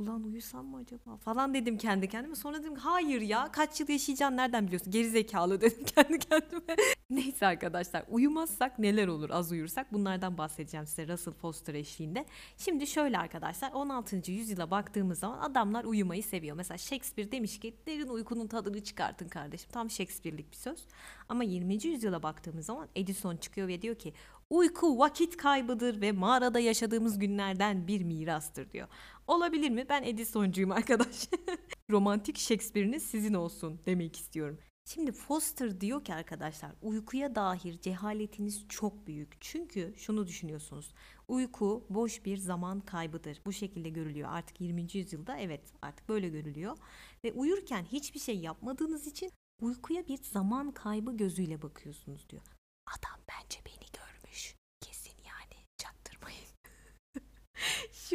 ulan 0.00 0.24
uyusam 0.24 0.66
mı 0.66 0.76
acaba 0.76 1.16
falan 1.16 1.54
dedim 1.54 1.78
kendi 1.78 2.08
kendime. 2.08 2.34
Sonra 2.34 2.62
dedim 2.62 2.74
hayır 2.74 3.20
ya 3.20 3.52
kaç 3.52 3.80
yıl 3.80 3.88
yaşayacaksın 3.88 4.36
nereden 4.36 4.66
biliyorsun 4.66 4.92
geri 4.92 5.10
zekalı 5.10 5.60
dedim 5.60 5.84
kendi 5.84 6.18
kendime. 6.18 6.76
Neyse 7.10 7.46
arkadaşlar 7.46 8.04
uyumazsak 8.08 8.78
neler 8.78 9.08
olur 9.08 9.30
az 9.30 9.52
uyursak 9.52 9.92
bunlardan 9.92 10.38
bahsedeceğim 10.38 10.86
size 10.86 11.08
Russell 11.08 11.34
Foster 11.34 11.74
eşliğinde. 11.74 12.24
Şimdi 12.56 12.86
şöyle 12.86 13.18
arkadaşlar 13.18 13.72
16. 13.72 14.32
yüzyıla 14.32 14.70
baktığımız 14.70 15.18
zaman 15.18 15.38
adamlar 15.38 15.84
uyumayı 15.84 16.22
seviyor. 16.22 16.56
Mesela 16.56 16.78
Shakespeare 16.78 17.32
demiş 17.32 17.60
ki 17.60 17.74
derin 17.86 18.08
uykunun 18.08 18.46
tadını 18.46 18.84
çıkartın 18.84 19.28
kardeşim. 19.28 19.70
Tam 19.72 19.90
Shakespeare'lik 19.90 20.50
bir 20.50 20.56
söz. 20.56 20.86
Ama 21.28 21.44
20. 21.44 21.86
yüzyıla 21.86 22.22
baktığımız 22.22 22.66
zaman 22.66 22.88
Edison 22.94 23.36
çıkıyor 23.36 23.68
ve 23.68 23.82
diyor 23.82 23.94
ki 23.94 24.14
uyku 24.50 24.98
vakit 24.98 25.36
kaybıdır 25.36 26.00
ve 26.00 26.12
mağarada 26.12 26.60
yaşadığımız 26.60 27.18
günlerden 27.18 27.86
bir 27.86 28.02
mirastır 28.02 28.72
diyor. 28.72 28.88
Olabilir 29.30 29.70
mi? 29.70 29.86
Ben 29.88 30.02
Edison'cuyum 30.02 30.72
arkadaş. 30.72 31.28
Romantik 31.90 32.38
Shakespeare'iniz 32.38 33.02
sizin 33.02 33.34
olsun 33.34 33.80
demek 33.86 34.16
istiyorum. 34.16 34.58
Şimdi 34.84 35.12
Foster 35.12 35.80
diyor 35.80 36.04
ki 36.04 36.14
arkadaşlar 36.14 36.72
uykuya 36.82 37.34
dair 37.34 37.80
cehaletiniz 37.80 38.68
çok 38.68 39.06
büyük. 39.06 39.36
Çünkü 39.40 39.94
şunu 39.96 40.26
düşünüyorsunuz. 40.26 40.94
Uyku 41.28 41.86
boş 41.90 42.24
bir 42.24 42.36
zaman 42.36 42.80
kaybıdır. 42.80 43.40
Bu 43.46 43.52
şekilde 43.52 43.88
görülüyor. 43.88 44.28
Artık 44.32 44.60
20. 44.60 44.86
yüzyılda 44.92 45.36
evet 45.36 45.72
artık 45.82 46.08
böyle 46.08 46.28
görülüyor. 46.28 46.76
Ve 47.24 47.32
uyurken 47.32 47.84
hiçbir 47.84 48.20
şey 48.20 48.38
yapmadığınız 48.38 49.06
için 49.06 49.30
uykuya 49.60 50.06
bir 50.06 50.18
zaman 50.22 50.72
kaybı 50.72 51.16
gözüyle 51.16 51.62
bakıyorsunuz 51.62 52.28
diyor. 52.30 52.42
Adam 52.86 53.20
bence 53.28 53.60
beni 53.66 53.89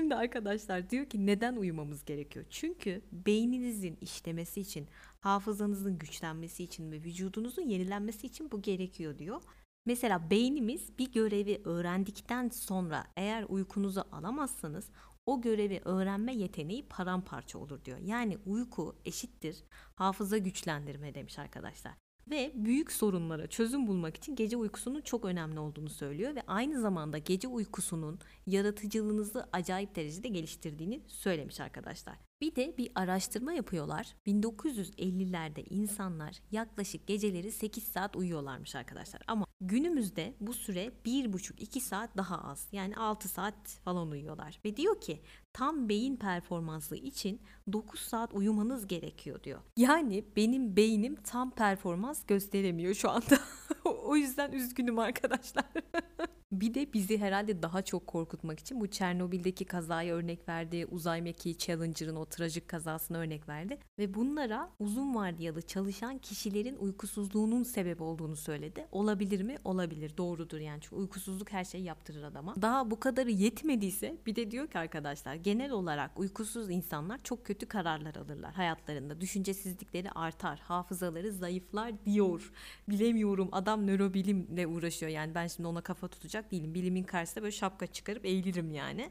Şimdi 0.05 0.15
arkadaşlar 0.15 0.89
diyor 0.89 1.05
ki 1.05 1.25
neden 1.25 1.55
uyumamız 1.55 2.05
gerekiyor? 2.05 2.45
Çünkü 2.49 3.01
beyninizin 3.11 3.97
işlemesi 4.01 4.61
için, 4.61 4.87
hafızanızın 5.19 5.97
güçlenmesi 5.97 6.63
için 6.63 6.91
ve 6.91 6.95
vücudunuzun 6.95 7.61
yenilenmesi 7.61 8.27
için 8.27 8.51
bu 8.51 8.61
gerekiyor 8.61 9.17
diyor. 9.17 9.41
Mesela 9.85 10.29
beynimiz 10.29 10.97
bir 10.97 11.11
görevi 11.11 11.61
öğrendikten 11.65 12.49
sonra 12.49 13.07
eğer 13.17 13.45
uykunuzu 13.49 14.03
alamazsanız 14.11 14.89
o 15.25 15.41
görevi 15.41 15.81
öğrenme 15.85 16.35
yeteneği 16.35 16.87
paramparça 16.87 17.59
olur 17.59 17.85
diyor. 17.85 17.97
Yani 17.97 18.37
uyku 18.45 18.95
eşittir 19.05 19.63
hafıza 19.95 20.37
güçlendirme 20.37 21.15
demiş 21.15 21.39
arkadaşlar 21.39 21.93
ve 22.29 22.51
büyük 22.55 22.91
sorunlara 22.91 23.47
çözüm 23.47 23.87
bulmak 23.87 24.17
için 24.17 24.35
gece 24.35 24.57
uykusunun 24.57 25.01
çok 25.01 25.25
önemli 25.25 25.59
olduğunu 25.59 25.89
söylüyor 25.89 26.35
ve 26.35 26.41
aynı 26.47 26.81
zamanda 26.81 27.17
gece 27.17 27.47
uykusunun 27.47 28.19
yaratıcılığınızı 28.47 29.47
acayip 29.53 29.95
derecede 29.95 30.27
geliştirdiğini 30.27 31.01
söylemiş 31.07 31.59
arkadaşlar. 31.59 32.17
Bir 32.41 32.55
de 32.55 32.77
bir 32.77 32.91
araştırma 32.95 33.53
yapıyorlar. 33.53 34.15
1950'lerde 34.27 35.63
insanlar 35.69 36.41
yaklaşık 36.51 37.07
geceleri 37.07 37.51
8 37.51 37.83
saat 37.83 38.15
uyuyorlarmış 38.15 38.75
arkadaşlar. 38.75 39.21
Ama 39.27 39.45
günümüzde 39.61 40.35
bu 40.39 40.53
süre 40.53 40.91
1,5-2 41.05 41.79
saat 41.79 42.17
daha 42.17 42.37
az. 42.37 42.67
Yani 42.71 42.95
6 42.95 43.29
saat 43.29 43.79
falan 43.83 44.11
uyuyorlar. 44.11 44.59
Ve 44.65 44.77
diyor 44.77 45.01
ki 45.01 45.21
tam 45.55 45.89
beyin 45.89 46.15
performansı 46.15 46.95
için 46.95 47.41
9 47.73 47.99
saat 47.99 48.33
uyumanız 48.33 48.87
gerekiyor 48.87 49.43
diyor. 49.43 49.59
Yani 49.77 50.23
benim 50.35 50.75
beynim 50.75 51.15
tam 51.15 51.51
performans 51.51 52.25
gösteremiyor 52.27 52.93
şu 52.93 53.09
anda. 53.09 53.39
o 53.85 54.15
yüzden 54.15 54.51
üzgünüm 54.51 54.99
arkadaşlar. 54.99 55.65
Bir 56.61 56.73
de 56.73 56.93
bizi 56.93 57.17
herhalde 57.17 57.63
daha 57.63 57.81
çok 57.81 58.07
korkutmak 58.07 58.59
için 58.59 58.81
bu 58.81 58.87
Çernobil'deki 58.87 59.65
kazaya 59.65 60.15
örnek 60.15 60.49
verdi. 60.49 60.85
Uzay 60.91 61.21
mekiği 61.21 61.57
Challenger'ın 61.57 62.15
o 62.15 62.25
trajik 62.25 62.67
kazasına 62.67 63.17
örnek 63.17 63.49
verdi. 63.49 63.77
Ve 63.99 64.13
bunlara 64.13 64.69
uzun 64.79 65.15
vardiyalı 65.15 65.61
çalışan 65.61 66.17
kişilerin 66.17 66.75
uykusuzluğunun 66.75 67.63
sebep 67.63 68.01
olduğunu 68.01 68.35
söyledi. 68.35 68.87
Olabilir 68.91 69.41
mi? 69.41 69.55
Olabilir. 69.63 70.17
Doğrudur 70.17 70.59
yani. 70.59 70.81
Çünkü 70.81 70.95
uykusuzluk 70.95 71.51
her 71.51 71.63
şeyi 71.63 71.83
yaptırır 71.83 72.23
adama. 72.23 72.55
Daha 72.61 72.91
bu 72.91 72.99
kadarı 72.99 73.31
yetmediyse 73.31 74.17
bir 74.25 74.35
de 74.35 74.51
diyor 74.51 74.67
ki 74.67 74.79
arkadaşlar 74.79 75.35
genel 75.35 75.71
olarak 75.71 76.19
uykusuz 76.19 76.69
insanlar 76.69 77.23
çok 77.23 77.45
kötü 77.45 77.65
kararlar 77.65 78.15
alırlar 78.15 78.53
hayatlarında. 78.53 79.21
Düşüncesizlikleri 79.21 80.11
artar. 80.11 80.59
Hafızaları 80.59 81.31
zayıflar 81.31 82.05
diyor. 82.05 82.51
Bilemiyorum. 82.89 83.49
Adam 83.51 83.87
nörobilimle 83.87 84.67
uğraşıyor. 84.67 85.11
Yani 85.11 85.35
ben 85.35 85.47
şimdi 85.47 85.67
ona 85.67 85.81
kafa 85.81 86.07
tutacak 86.07 86.44
değilim. 86.51 86.73
Bilimin 86.73 87.03
karşısında 87.03 87.43
böyle 87.43 87.51
şapka 87.51 87.87
çıkarıp 87.87 88.25
eğilirim 88.25 88.71
yani. 88.71 89.09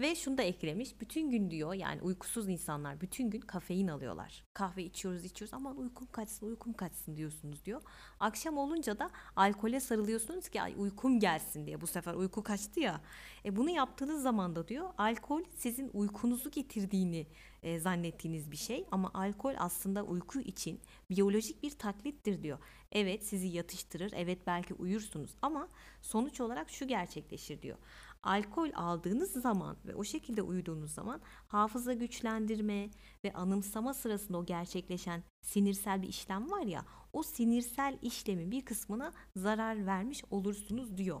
Ve 0.00 0.14
şunu 0.14 0.38
da 0.38 0.42
eklemiş. 0.42 1.00
Bütün 1.00 1.30
gün 1.30 1.50
diyor 1.50 1.74
yani 1.74 2.02
uykusuz 2.02 2.48
insanlar 2.48 3.00
bütün 3.00 3.30
gün 3.30 3.40
kafein 3.40 3.88
alıyorlar. 3.88 4.44
Kahve 4.54 4.84
içiyoruz 4.84 5.24
içiyoruz 5.24 5.54
ama 5.54 5.72
uykum 5.72 6.06
kaçsın 6.12 6.46
uykum 6.46 6.72
kaçsın 6.72 7.16
diyorsunuz 7.16 7.64
diyor. 7.64 7.82
Akşam 8.20 8.58
olunca 8.58 8.98
da 8.98 9.10
alkole 9.36 9.80
sarılıyorsunuz 9.80 10.48
ki 10.48 10.62
ay 10.62 10.74
uykum 10.76 11.20
gelsin 11.20 11.66
diye. 11.66 11.80
Bu 11.80 11.86
sefer 11.86 12.14
uyku 12.14 12.42
kaçtı 12.42 12.80
ya. 12.80 13.00
E 13.44 13.56
bunu 13.56 13.70
yaptığınız 13.70 14.22
zaman 14.22 14.56
da 14.56 14.68
diyor 14.68 14.90
alkol 14.98 15.42
sizin 15.56 15.90
uykunuzu 15.92 16.50
getirdiğini 16.50 17.26
e, 17.62 17.78
zannettiğiniz 17.78 18.50
bir 18.50 18.56
şey. 18.56 18.86
Ama 18.90 19.10
alkol 19.14 19.54
aslında 19.58 20.02
uyku 20.02 20.40
için 20.40 20.80
biyolojik 21.10 21.62
bir 21.62 21.70
taklittir 21.70 22.42
diyor. 22.42 22.58
Evet 22.92 23.24
sizi 23.26 23.46
yatıştırır. 23.46 24.12
Evet 24.14 24.38
belki 24.46 24.74
uyursunuz 24.74 25.30
ama 25.42 25.68
sonuç 26.02 26.40
olarak 26.40 26.70
şu 26.70 26.86
gerçekleşir 26.86 27.62
diyor 27.62 27.78
alkol 28.26 28.70
aldığınız 28.74 29.32
zaman 29.32 29.76
ve 29.84 29.94
o 29.94 30.04
şekilde 30.04 30.42
uyuduğunuz 30.42 30.94
zaman 30.94 31.20
hafıza 31.46 31.92
güçlendirme 31.92 32.90
ve 33.24 33.32
anımsama 33.32 33.94
sırasında 33.94 34.38
o 34.38 34.44
gerçekleşen 34.44 35.22
sinirsel 35.42 36.02
bir 36.02 36.08
işlem 36.08 36.50
var 36.50 36.62
ya 36.62 36.84
o 37.12 37.22
sinirsel 37.22 37.98
işlemin 38.02 38.50
bir 38.50 38.64
kısmına 38.64 39.12
zarar 39.36 39.86
vermiş 39.86 40.24
olursunuz 40.30 40.96
diyor. 40.96 41.20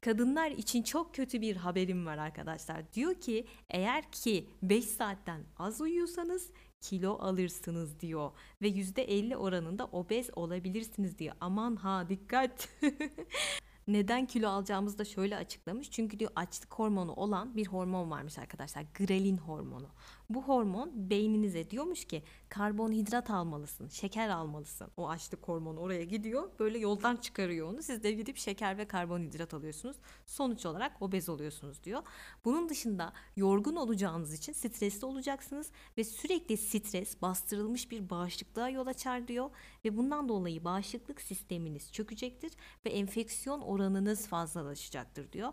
kadınlar 0.00 0.50
için 0.50 0.82
çok 0.82 1.14
kötü 1.14 1.40
bir 1.40 1.56
haberim 1.56 2.06
var 2.06 2.18
arkadaşlar. 2.18 2.92
Diyor 2.92 3.14
ki 3.14 3.46
eğer 3.70 4.12
ki 4.12 4.50
5 4.62 4.84
saatten 4.84 5.40
az 5.58 5.80
uyuyorsanız 5.80 6.50
kilo 6.80 7.18
alırsınız 7.18 8.00
diyor 8.00 8.30
ve 8.62 8.68
%50 8.68 9.36
oranında 9.36 9.84
obez 9.84 10.30
olabilirsiniz 10.36 11.18
diyor. 11.18 11.34
Aman 11.40 11.76
ha 11.76 12.08
dikkat. 12.08 12.68
Neden 13.88 14.26
kilo 14.26 14.48
alacağımızı 14.48 14.98
da 14.98 15.04
şöyle 15.04 15.36
açıklamış. 15.36 15.90
Çünkü 15.90 16.18
diyor 16.18 16.30
açlık 16.36 16.74
hormonu 16.74 17.12
olan 17.12 17.56
bir 17.56 17.66
hormon 17.66 18.10
varmış 18.10 18.38
arkadaşlar. 18.38 18.84
Grelin 18.94 19.38
hormonu. 19.38 19.88
Bu 20.30 20.42
hormon 20.42 21.10
beyninize 21.10 21.70
diyormuş 21.70 22.04
ki 22.04 22.22
karbonhidrat 22.48 23.30
almalısın, 23.30 23.88
şeker 23.88 24.28
almalısın. 24.28 24.88
O 24.96 25.08
açlık 25.08 25.48
hormonu 25.48 25.80
oraya 25.80 26.04
gidiyor. 26.04 26.50
Böyle 26.58 26.78
yoldan 26.78 27.16
çıkarıyor 27.16 27.68
onu. 27.68 27.82
Siz 27.82 28.02
de 28.02 28.12
gidip 28.12 28.36
şeker 28.36 28.78
ve 28.78 28.88
karbonhidrat 28.88 29.54
alıyorsunuz. 29.54 29.96
Sonuç 30.26 30.66
olarak 30.66 31.02
obez 31.02 31.28
oluyorsunuz 31.28 31.84
diyor. 31.84 32.02
Bunun 32.44 32.68
dışında 32.68 33.12
yorgun 33.36 33.76
olacağınız 33.76 34.34
için 34.34 34.52
stresli 34.52 35.06
olacaksınız 35.06 35.70
ve 35.98 36.04
sürekli 36.04 36.56
stres 36.56 37.22
bastırılmış 37.22 37.90
bir 37.90 38.10
bağışıklığa 38.10 38.68
yol 38.68 38.86
açar 38.86 39.28
diyor 39.28 39.50
ve 39.84 39.96
bundan 39.96 40.28
dolayı 40.28 40.64
bağışıklık 40.64 41.20
sisteminiz 41.20 41.92
çökecektir 41.92 42.52
ve 42.86 42.90
enfeksiyon 42.90 43.60
oranınız 43.60 44.26
fazlalaşacaktır 44.26 45.32
diyor. 45.32 45.52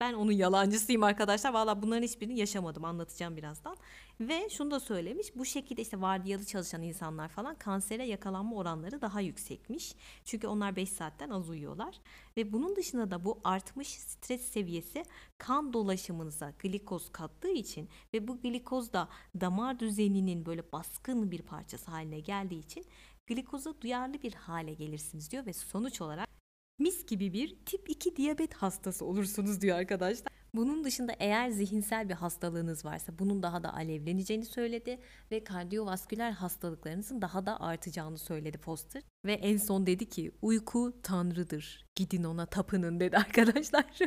Ben 0.00 0.14
onun 0.14 0.32
yalancısıyım 0.32 1.02
arkadaşlar. 1.02 1.52
Valla 1.52 1.82
bunların 1.82 2.02
hiçbirini 2.02 2.38
yaşamadım. 2.38 2.84
Anlatacağım 2.84 3.36
birazdan. 3.36 3.76
Ve 4.20 4.48
şunu 4.50 4.70
da 4.70 4.80
söylemiş. 4.80 5.36
Bu 5.36 5.44
şekilde 5.44 5.82
işte 5.82 6.00
vardiyalı 6.00 6.44
çalışan 6.44 6.82
insanlar 6.82 7.28
falan 7.28 7.54
kansere 7.54 8.06
yakalanma 8.06 8.56
oranları 8.56 9.00
daha 9.00 9.20
yüksekmiş. 9.20 9.94
Çünkü 10.24 10.46
onlar 10.46 10.76
5 10.76 10.88
saatten 10.88 11.30
az 11.30 11.48
uyuyorlar. 11.48 12.00
Ve 12.36 12.52
bunun 12.52 12.76
dışında 12.76 13.10
da 13.10 13.24
bu 13.24 13.40
artmış 13.44 13.88
stres 13.88 14.42
seviyesi 14.42 15.04
kan 15.38 15.72
dolaşımınıza 15.72 16.52
glikoz 16.58 17.12
kattığı 17.12 17.52
için 17.52 17.88
ve 18.14 18.28
bu 18.28 18.40
glikoz 18.40 18.92
da 18.92 19.08
damar 19.40 19.80
düzeninin 19.80 20.46
böyle 20.46 20.72
baskın 20.72 21.30
bir 21.30 21.42
parçası 21.42 21.90
haline 21.90 22.20
geldiği 22.20 22.58
için 22.58 22.86
glikoza 23.26 23.80
duyarlı 23.80 24.22
bir 24.22 24.34
hale 24.34 24.74
gelirsiniz 24.74 25.30
diyor 25.30 25.46
ve 25.46 25.52
sonuç 25.52 26.00
olarak 26.00 26.33
mis 26.78 27.06
gibi 27.06 27.32
bir 27.32 27.56
tip 27.66 27.90
2 27.90 28.16
diyabet 28.16 28.54
hastası 28.54 29.04
olursunuz 29.04 29.60
diyor 29.60 29.78
arkadaşlar. 29.78 30.32
Bunun 30.54 30.84
dışında 30.84 31.12
eğer 31.18 31.50
zihinsel 31.50 32.08
bir 32.08 32.14
hastalığınız 32.14 32.84
varsa 32.84 33.18
bunun 33.18 33.42
daha 33.42 33.62
da 33.62 33.74
alevleneceğini 33.74 34.44
söyledi 34.44 35.00
ve 35.30 35.44
kardiyovasküler 35.44 36.30
hastalıklarınızın 36.30 37.22
daha 37.22 37.46
da 37.46 37.60
artacağını 37.60 38.18
söyledi 38.18 38.58
Foster. 38.58 39.02
Ve 39.24 39.32
en 39.32 39.56
son 39.56 39.86
dedi 39.86 40.08
ki 40.08 40.32
uyku 40.42 40.92
tanrıdır. 41.02 41.86
Gidin 41.94 42.24
ona 42.24 42.46
tapının 42.46 43.00
dedi 43.00 43.16
arkadaşlar. 43.16 43.84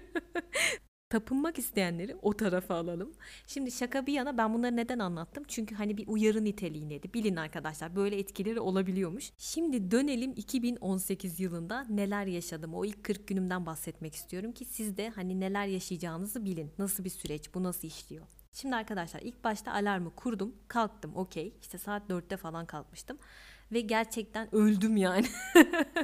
tapınmak 1.10 1.60
isteyenleri 1.60 2.16
o 2.22 2.34
tarafa 2.34 2.76
alalım. 2.76 3.12
Şimdi 3.48 3.72
şaka 3.72 4.06
bir 4.06 4.14
yana 4.14 4.38
ben 4.38 4.54
bunları 4.54 4.76
neden 4.76 5.00
anlattım? 5.00 5.44
Çünkü 5.48 5.76
hani 5.76 5.98
bir 5.98 6.08
uyarı 6.08 6.44
niteliğindeydi. 6.44 7.14
Bilin 7.14 7.36
arkadaşlar 7.36 7.96
böyle 7.96 8.20
etkileri 8.20 8.60
olabiliyormuş. 8.60 9.32
Şimdi 9.38 9.92
dönelim 9.92 10.34
2018 10.36 11.40
yılında 11.40 11.86
neler 11.90 12.26
yaşadım. 12.26 12.74
O 12.74 12.86
ilk 12.86 13.04
40 13.04 13.28
günümden 13.28 13.66
bahsetmek 13.66 14.16
istiyorum 14.16 14.52
ki 14.52 14.66
siz 14.66 14.98
de 14.98 15.10
hani 15.10 15.40
neler 15.40 15.68
yaşayacağınızı 15.68 16.46
bilin. 16.46 16.72
Nasıl 16.78 17.04
bir 17.04 17.10
süreç, 17.10 17.54
bu 17.54 17.64
nasıl 17.64 17.88
işliyor? 17.88 18.26
Şimdi 18.62 18.76
arkadaşlar 18.76 19.22
ilk 19.22 19.44
başta 19.44 19.74
alarmı 19.74 20.16
kurdum, 20.16 20.56
kalktım 20.68 21.16
okey. 21.16 21.54
İşte 21.62 21.78
saat 21.78 22.10
4'te 22.10 22.38
falan 22.38 22.66
kalkmıştım 22.66 23.18
ve 23.72 23.82
gerçekten 23.82 24.56
öldüm 24.56 24.98
yani. 24.98 25.26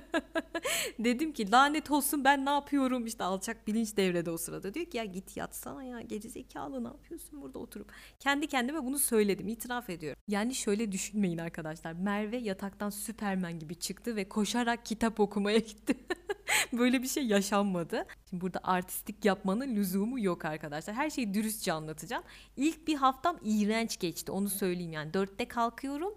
Dedim 1.00 1.34
ki 1.34 1.52
lanet 1.52 1.92
olsun 1.92 2.24
ben 2.24 2.46
ne 2.46 2.50
yapıyorum 2.50 3.06
işte 3.06 3.24
alçak 3.24 3.68
bilinç 3.68 3.98
devrede 3.98 4.32
o 4.32 4.38
sırada. 4.38 4.74
Diyor 4.74 4.86
ki 4.86 4.98
ya 4.98 5.06
git 5.06 5.38
yatsana 5.38 5.84
ya 5.84 6.02
geri 6.02 6.30
zekalı 6.30 6.84
ne 6.84 6.88
yapıyorsun 6.88 7.42
burada 7.42 7.60
oturup. 7.60 7.92
Kendi 8.20 8.48
kendime 8.48 8.84
bunu 8.84 9.00
söyledim 9.00 9.48
itiraf 9.48 9.90
ediyorum. 9.90 10.22
Yani 10.28 10.56
şöyle 10.56 10.92
düşünmeyin 10.92 11.38
arkadaşlar. 11.38 11.94
Merve 11.94 12.38
yataktan 12.38 12.90
Süpermen 12.90 13.60
gibi 13.60 13.76
çıktı 13.76 14.16
ve 14.16 14.30
koşarak 14.30 14.86
kitap 14.86 15.20
okumaya 15.20 15.58
gitti. 15.58 15.98
Böyle 16.74 17.02
bir 17.02 17.08
şey 17.08 17.28
yaşanmadı. 17.28 18.06
Şimdi 18.30 18.42
burada 18.42 18.60
artistik 18.64 19.26
yapmanın 19.26 19.76
lüzumu 19.76 20.20
yok 20.20 20.46
arkadaşlar. 20.46 20.96
Her 20.96 21.10
şeyi 21.10 21.34
dürüstçe 21.34 21.74
anlatacağım. 21.74 22.24
İlk 22.58 22.88
bir 22.88 22.96
haftam 22.96 23.38
iğrenç 23.44 24.00
geçti 24.00 24.32
onu 24.32 24.50
söyleyeyim 24.50 24.94
yani. 24.94 25.14
Dörtte 25.14 25.48
kalkıyorum 25.48 26.14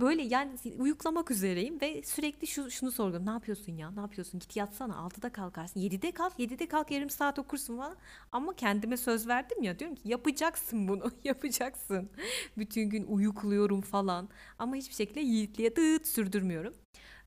böyle 0.00 0.22
yani 0.22 0.50
uyuklamak 0.78 1.30
üzereyim 1.30 1.80
ve 1.80 2.02
sürekli 2.02 2.46
şu, 2.46 2.70
şunu 2.70 2.90
sorguladım. 2.92 3.26
Ne 3.26 3.30
yapıyorsun 3.30 3.72
ya? 3.72 3.90
Ne 3.90 4.00
yapıyorsun? 4.00 4.40
Git 4.40 4.56
yatsana. 4.56 4.94
6'da 4.94 5.32
kalkarsın. 5.32 5.80
7'de 5.80 6.12
kalk. 6.12 6.38
7'de 6.38 6.68
kalk 6.68 6.90
yarım 6.90 7.10
saat 7.10 7.38
okursun 7.38 7.76
falan. 7.76 7.96
Ama 8.32 8.54
kendime 8.56 8.96
söz 8.96 9.28
verdim 9.28 9.62
ya. 9.62 9.78
Diyorum 9.78 9.96
ki 9.96 10.08
yapacaksın 10.08 10.88
bunu. 10.88 11.10
yapacaksın. 11.24 12.10
Bütün 12.56 12.90
gün 12.90 13.04
uyukluyorum 13.06 13.80
falan. 13.80 14.28
Ama 14.58 14.76
hiçbir 14.76 14.94
şekilde 14.94 15.20
yiğitliğe 15.20 15.76
dıt 15.76 16.06
sürdürmüyorum. 16.06 16.74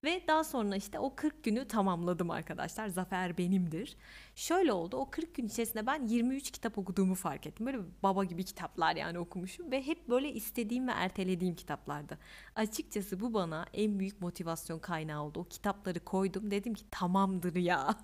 Ve 0.04 0.24
daha 0.28 0.44
sonra 0.44 0.76
işte 0.76 1.00
o 1.00 1.16
40 1.16 1.44
günü 1.44 1.68
tamamladım 1.68 2.32
arkadaşlar. 2.32 2.88
Zafer 2.88 3.38
benimdir. 3.38 3.98
Şöyle 4.36 4.74
oldu. 4.74 4.98
O 4.98 5.10
40 5.10 5.36
gün 5.36 5.48
içerisinde 5.48 5.88
ben 5.88 6.06
23 6.08 6.52
kitap 6.52 6.78
okuduğumu 6.78 7.16
fark 7.16 7.48
ettim. 7.48 7.66
Böyle 7.66 7.78
baba 8.04 8.24
gibi 8.24 8.44
kitaplar 8.44 8.96
yani 8.96 9.20
okumuşum 9.20 9.72
ve 9.72 9.88
hep 9.88 10.10
böyle 10.10 10.34
istediğim 10.34 10.88
ve 10.88 10.92
ertelediğim 10.92 11.56
kitaplardı. 11.56 12.18
Açıkçası 12.56 13.20
bu 13.20 13.34
bana 13.34 13.66
en 13.74 14.00
büyük 14.00 14.22
motivasyon 14.22 14.80
kaynağı 14.80 15.24
oldu. 15.24 15.40
O 15.40 15.44
kitapları 15.44 16.00
koydum. 16.00 16.52
Dedim 16.52 16.74
ki 16.74 16.84
tamamdır 16.92 17.56
ya. 17.56 17.96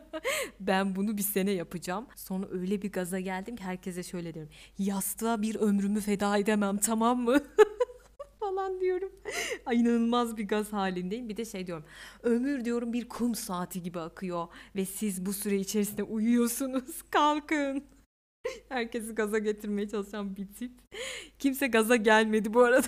ben 0.60 0.96
bunu 0.96 1.16
bir 1.16 1.22
sene 1.22 1.50
yapacağım. 1.50 2.06
Sonra 2.16 2.46
öyle 2.50 2.82
bir 2.82 2.92
gaza 2.92 3.20
geldim 3.20 3.56
ki 3.56 3.64
herkese 3.64 4.02
şöyle 4.02 4.34
diyorum. 4.34 4.52
Yastığa 4.78 5.42
bir 5.42 5.54
ömrümü 5.54 6.00
feda 6.00 6.38
edemem 6.38 6.78
tamam 6.78 7.20
mı? 7.20 7.40
diyorum. 8.82 9.12
Ay 9.66 9.80
inanılmaz 9.80 10.36
bir 10.36 10.48
gaz 10.48 10.72
halindeyim. 10.72 11.28
Bir 11.28 11.36
de 11.36 11.44
şey 11.44 11.66
diyorum. 11.66 11.84
Ömür 12.22 12.64
diyorum 12.64 12.92
bir 12.92 13.08
kum 13.08 13.34
saati 13.34 13.82
gibi 13.82 14.00
akıyor 14.00 14.48
ve 14.76 14.84
siz 14.84 15.26
bu 15.26 15.32
süre 15.32 15.56
içerisinde 15.56 16.02
uyuyorsunuz. 16.02 17.02
Kalkın. 17.10 17.84
Herkesi 18.68 19.14
gaza 19.14 19.38
getirmeye 19.38 19.88
çalışan 19.88 20.36
bir 20.36 20.46
tip. 20.46 20.72
Kimse 21.38 21.66
gaza 21.66 21.96
gelmedi 21.96 22.54
bu 22.54 22.60
arada. 22.60 22.86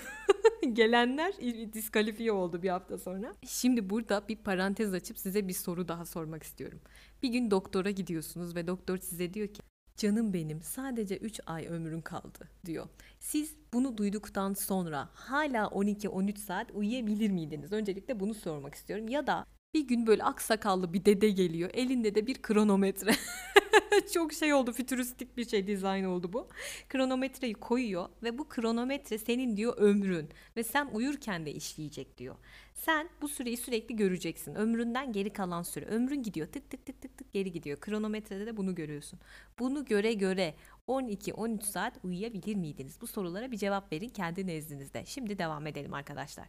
Gelenler 0.73 1.33
diskalifiye 1.73 2.31
oldu 2.31 2.63
bir 2.63 2.69
hafta 2.69 2.97
sonra. 2.97 3.33
Şimdi 3.47 3.89
burada 3.89 4.27
bir 4.27 4.35
parantez 4.35 4.93
açıp 4.93 5.17
size 5.17 5.47
bir 5.47 5.53
soru 5.53 5.87
daha 5.87 6.05
sormak 6.05 6.43
istiyorum. 6.43 6.79
Bir 7.23 7.29
gün 7.29 7.51
doktora 7.51 7.91
gidiyorsunuz 7.91 8.55
ve 8.55 8.67
doktor 8.67 8.97
size 8.97 9.33
diyor 9.33 9.47
ki 9.47 9.61
Canım 9.97 10.33
benim 10.33 10.61
sadece 10.61 11.17
3 11.17 11.39
ay 11.45 11.67
ömrün 11.67 12.01
kaldı 12.01 12.49
diyor. 12.65 12.87
Siz 13.19 13.55
bunu 13.73 13.97
duyduktan 13.97 14.53
sonra 14.53 15.09
hala 15.13 15.63
12-13 15.65 16.37
saat 16.37 16.71
uyuyabilir 16.71 17.29
miydiniz? 17.29 17.71
Öncelikle 17.71 18.19
bunu 18.19 18.33
sormak 18.33 18.75
istiyorum. 18.75 19.07
Ya 19.07 19.27
da 19.27 19.45
bir 19.73 19.87
gün 19.87 20.07
böyle 20.07 20.23
aksakallı 20.23 20.93
bir 20.93 21.05
dede 21.05 21.29
geliyor. 21.29 21.69
Elinde 21.73 22.15
de 22.15 22.27
bir 22.27 22.41
kronometre. 22.41 23.11
Çok 24.13 24.33
şey 24.33 24.53
oldu 24.53 24.71
fütüristik 24.71 25.37
bir 25.37 25.49
şey 25.49 25.67
dizayn 25.67 26.03
oldu 26.03 26.33
bu. 26.33 26.47
Kronometreyi 26.89 27.53
koyuyor 27.53 28.09
ve 28.23 28.37
bu 28.37 28.49
kronometre 28.49 29.17
senin 29.17 29.57
diyor 29.57 29.77
ömrün 29.77 30.29
ve 30.57 30.63
sen 30.63 30.89
uyurken 30.93 31.45
de 31.45 31.51
işleyecek 31.53 32.17
diyor. 32.17 32.35
Sen 32.73 33.09
bu 33.21 33.27
süreyi 33.27 33.57
sürekli 33.57 33.95
göreceksin. 33.95 34.55
Ömründen 34.55 35.11
geri 35.11 35.29
kalan 35.33 35.63
süre. 35.63 35.85
Ömrün 35.85 36.23
gidiyor 36.23 36.47
tık 36.47 36.69
tık 36.69 36.85
tık 36.85 37.01
tık 37.01 37.17
tık 37.17 37.33
geri 37.33 37.51
gidiyor. 37.51 37.79
Kronometrede 37.79 38.45
de 38.45 38.57
bunu 38.57 38.75
görüyorsun. 38.75 39.19
Bunu 39.59 39.85
göre 39.85 40.13
göre 40.13 40.55
12-13 40.87 41.61
saat 41.61 41.93
uyuyabilir 42.03 42.55
miydiniz? 42.55 43.01
Bu 43.01 43.07
sorulara 43.07 43.51
bir 43.51 43.57
cevap 43.57 43.91
verin 43.91 44.09
kendi 44.09 44.47
nezdinizde. 44.47 45.05
Şimdi 45.05 45.37
devam 45.39 45.67
edelim 45.67 45.93
arkadaşlar. 45.93 46.47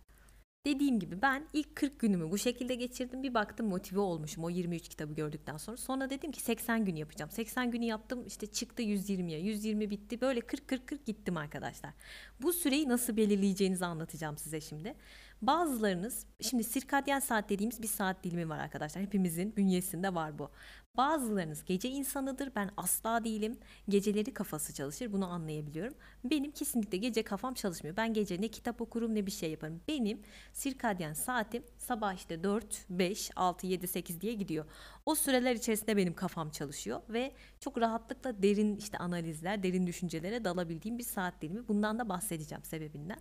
Dediğim 0.67 1.01
gibi 1.01 1.23
ben 1.23 1.47
ilk 1.53 1.77
40 1.77 1.99
günümü 1.99 2.31
bu 2.31 2.39
şekilde 2.39 2.75
geçirdim. 2.75 3.23
Bir 3.23 3.35
baktım 3.35 3.67
motive 3.67 4.01
olmuşum 4.01 4.45
o 4.45 4.51
23 4.51 4.89
kitabı 4.89 5.15
gördükten 5.15 5.57
sonra. 5.57 5.77
Sonra 5.77 6.11
dedim 6.11 6.33
ki 6.33 6.41
80 6.41 6.85
gün 6.85 6.97
yapacağım. 6.97 7.31
80 7.31 7.71
günü 7.71 7.85
yaptım 7.85 8.27
işte 8.27 8.47
çıktı 8.47 8.83
120'ye. 8.83 9.41
120 9.41 9.91
bitti. 9.91 10.21
Böyle 10.21 10.41
40-40-40 10.41 11.05
gittim 11.07 11.37
arkadaşlar. 11.37 11.91
Bu 12.43 12.53
süreyi 12.53 12.89
nasıl 12.89 13.17
belirleyeceğinizi 13.17 13.87
anlatacağım 13.87 14.39
size 14.39 14.61
şimdi. 14.61 14.95
Bazılarınız 15.43 16.27
şimdi 16.41 16.65
sirkadyen 16.65 17.21
saat 17.21 17.51
dediğimiz 17.51 17.83
bir 17.83 17.89
saat 17.89 18.25
dilimi 18.25 18.49
var 18.49 18.59
arkadaşlar. 18.59 19.03
Hepimizin 19.03 19.57
bünyesinde 19.57 20.15
var 20.15 20.39
bu. 20.39 20.51
Bazılarınız 20.97 21.65
gece 21.65 21.89
insanıdır. 21.89 22.53
Ben 22.57 22.71
asla 22.77 23.25
değilim. 23.25 23.59
Geceleri 23.89 24.35
kafası 24.35 24.75
çalışır. 24.75 25.13
Bunu 25.13 25.27
anlayabiliyorum. 25.27 25.95
Benim 26.25 26.51
kesinlikle 26.51 26.99
gece 26.99 27.23
kafam 27.23 27.55
çalışmıyor. 27.55 27.97
Ben 27.97 28.15
gece 28.15 28.41
ne 28.41 28.49
kitap 28.49 28.81
okurum 28.81 29.15
ne 29.15 29.27
bir 29.27 29.31
şey 29.31 29.51
yaparım. 29.51 29.81
Benim 29.89 30.23
sirkadyen 30.53 31.13
saatim 31.13 31.63
sabah 31.79 32.15
işte 32.15 32.45
4, 32.45 32.87
5, 32.91 33.31
6, 33.37 33.67
7, 33.67 33.87
8 33.89 34.21
diye 34.21 34.35
gidiyor. 34.35 34.65
O 35.07 35.15
süreler 35.15 35.55
içerisinde 35.55 35.97
benim 35.97 36.15
kafam 36.15 36.51
çalışıyor 36.51 37.01
ve 37.09 37.33
çok 37.61 37.79
rahatlıkla 37.79 38.43
derin 38.43 38.77
işte 38.77 38.99
analizler, 38.99 39.63
derin 39.63 39.87
düşüncelere 39.87 40.45
dalabildiğim 40.45 40.99
bir 40.99 41.05
saat 41.05 41.43
dilimi. 41.43 41.69
Bundan 41.69 41.99
da 41.99 42.09
bahsedeceğim 42.09 42.65
sebebinden. 42.65 43.19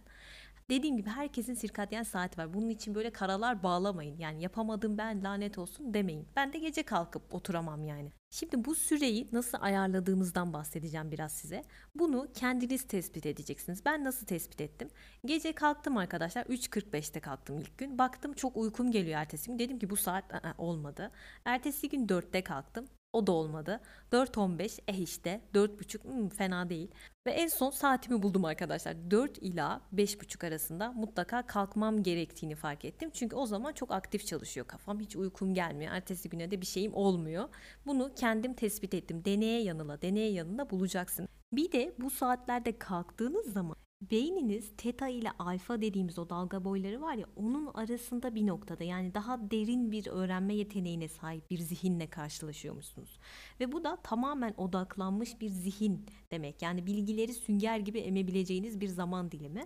Dediğim 0.69 0.97
gibi 0.97 1.09
herkesin 1.09 1.53
sirkadyen 1.53 2.03
saati 2.03 2.37
var. 2.37 2.53
Bunun 2.53 2.69
için 2.69 2.95
böyle 2.95 3.09
karalar 3.09 3.63
bağlamayın. 3.63 4.17
Yani 4.17 4.41
yapamadım 4.41 4.97
ben 4.97 5.23
lanet 5.23 5.57
olsun 5.57 5.93
demeyin. 5.93 6.27
Ben 6.35 6.53
de 6.53 6.57
gece 6.59 6.83
kalkıp 6.83 7.33
oturamam 7.33 7.83
yani. 7.83 8.11
Şimdi 8.29 8.65
bu 8.65 8.75
süreyi 8.75 9.29
nasıl 9.31 9.57
ayarladığımızdan 9.61 10.53
bahsedeceğim 10.53 11.11
biraz 11.11 11.31
size. 11.31 11.63
Bunu 11.95 12.27
kendiniz 12.33 12.87
tespit 12.87 13.25
edeceksiniz. 13.25 13.85
Ben 13.85 14.03
nasıl 14.03 14.25
tespit 14.25 14.61
ettim? 14.61 14.89
Gece 15.25 15.55
kalktım 15.55 15.97
arkadaşlar. 15.97 16.45
3.45'te 16.45 17.19
kalktım 17.19 17.57
ilk 17.59 17.77
gün. 17.77 17.97
Baktım 17.97 18.33
çok 18.33 18.57
uykum 18.57 18.91
geliyor 18.91 19.19
ertesi 19.19 19.47
gün. 19.51 19.59
Dedim 19.59 19.79
ki 19.79 19.89
bu 19.89 19.95
saat 19.95 20.25
olmadı. 20.57 21.11
Ertesi 21.45 21.89
gün 21.89 22.07
4'te 22.07 22.43
kalktım. 22.43 22.87
O 23.15 23.27
da 23.27 23.31
olmadı. 23.31 23.79
4.15 24.11 24.79
eh 24.87 24.99
işte 24.99 25.41
4.30 25.53 26.03
hmm, 26.03 26.29
fena 26.29 26.69
değil. 26.69 26.91
Ve 27.27 27.31
en 27.31 27.47
son 27.47 27.71
saatimi 27.71 28.23
buldum 28.23 28.45
arkadaşlar. 28.45 29.11
4 29.11 29.37
ila 29.37 29.81
5.30 29.95 30.47
arasında 30.47 30.91
mutlaka 30.91 31.47
kalkmam 31.47 32.03
gerektiğini 32.03 32.55
fark 32.55 32.85
ettim. 32.85 33.09
Çünkü 33.13 33.35
o 33.35 33.45
zaman 33.45 33.73
çok 33.73 33.91
aktif 33.91 34.25
çalışıyor 34.25 34.67
kafam. 34.67 34.99
Hiç 34.99 35.15
uykum 35.15 35.53
gelmiyor. 35.53 35.91
Ertesi 35.93 36.29
güne 36.29 36.51
de 36.51 36.61
bir 36.61 36.65
şeyim 36.65 36.93
olmuyor. 36.93 37.49
Bunu 37.85 38.11
kendim 38.15 38.53
tespit 38.53 38.93
ettim. 38.93 39.25
Deneye 39.25 39.61
yanıla, 39.61 40.01
deneye 40.01 40.31
yanında 40.31 40.69
bulacaksın. 40.69 41.27
Bir 41.53 41.71
de 41.71 41.95
bu 41.99 42.09
saatlerde 42.09 42.79
kalktığınız 42.79 43.53
zaman 43.53 43.75
Beyniniz 44.11 44.71
teta 44.77 45.07
ile 45.07 45.31
alfa 45.39 45.81
dediğimiz 45.81 46.19
o 46.19 46.29
dalga 46.29 46.63
boyları 46.63 47.01
var 47.01 47.15
ya 47.15 47.25
onun 47.35 47.67
arasında 47.73 48.35
bir 48.35 48.47
noktada 48.47 48.83
yani 48.83 49.13
daha 49.13 49.51
derin 49.51 49.91
bir 49.91 50.07
öğrenme 50.07 50.55
yeteneğine 50.55 51.07
sahip 51.07 51.49
bir 51.49 51.59
zihinle 51.59 52.09
karşılaşıyormuşsunuz. 52.09 53.19
Ve 53.59 53.71
bu 53.71 53.83
da 53.83 53.95
tamamen 53.95 54.53
odaklanmış 54.57 55.41
bir 55.41 55.49
zihin 55.49 56.05
demek. 56.31 56.61
Yani 56.61 56.85
bilgileri 56.85 57.33
sünger 57.33 57.79
gibi 57.79 57.99
emebileceğiniz 57.99 58.81
bir 58.81 58.87
zaman 58.87 59.31
dilimi. 59.31 59.65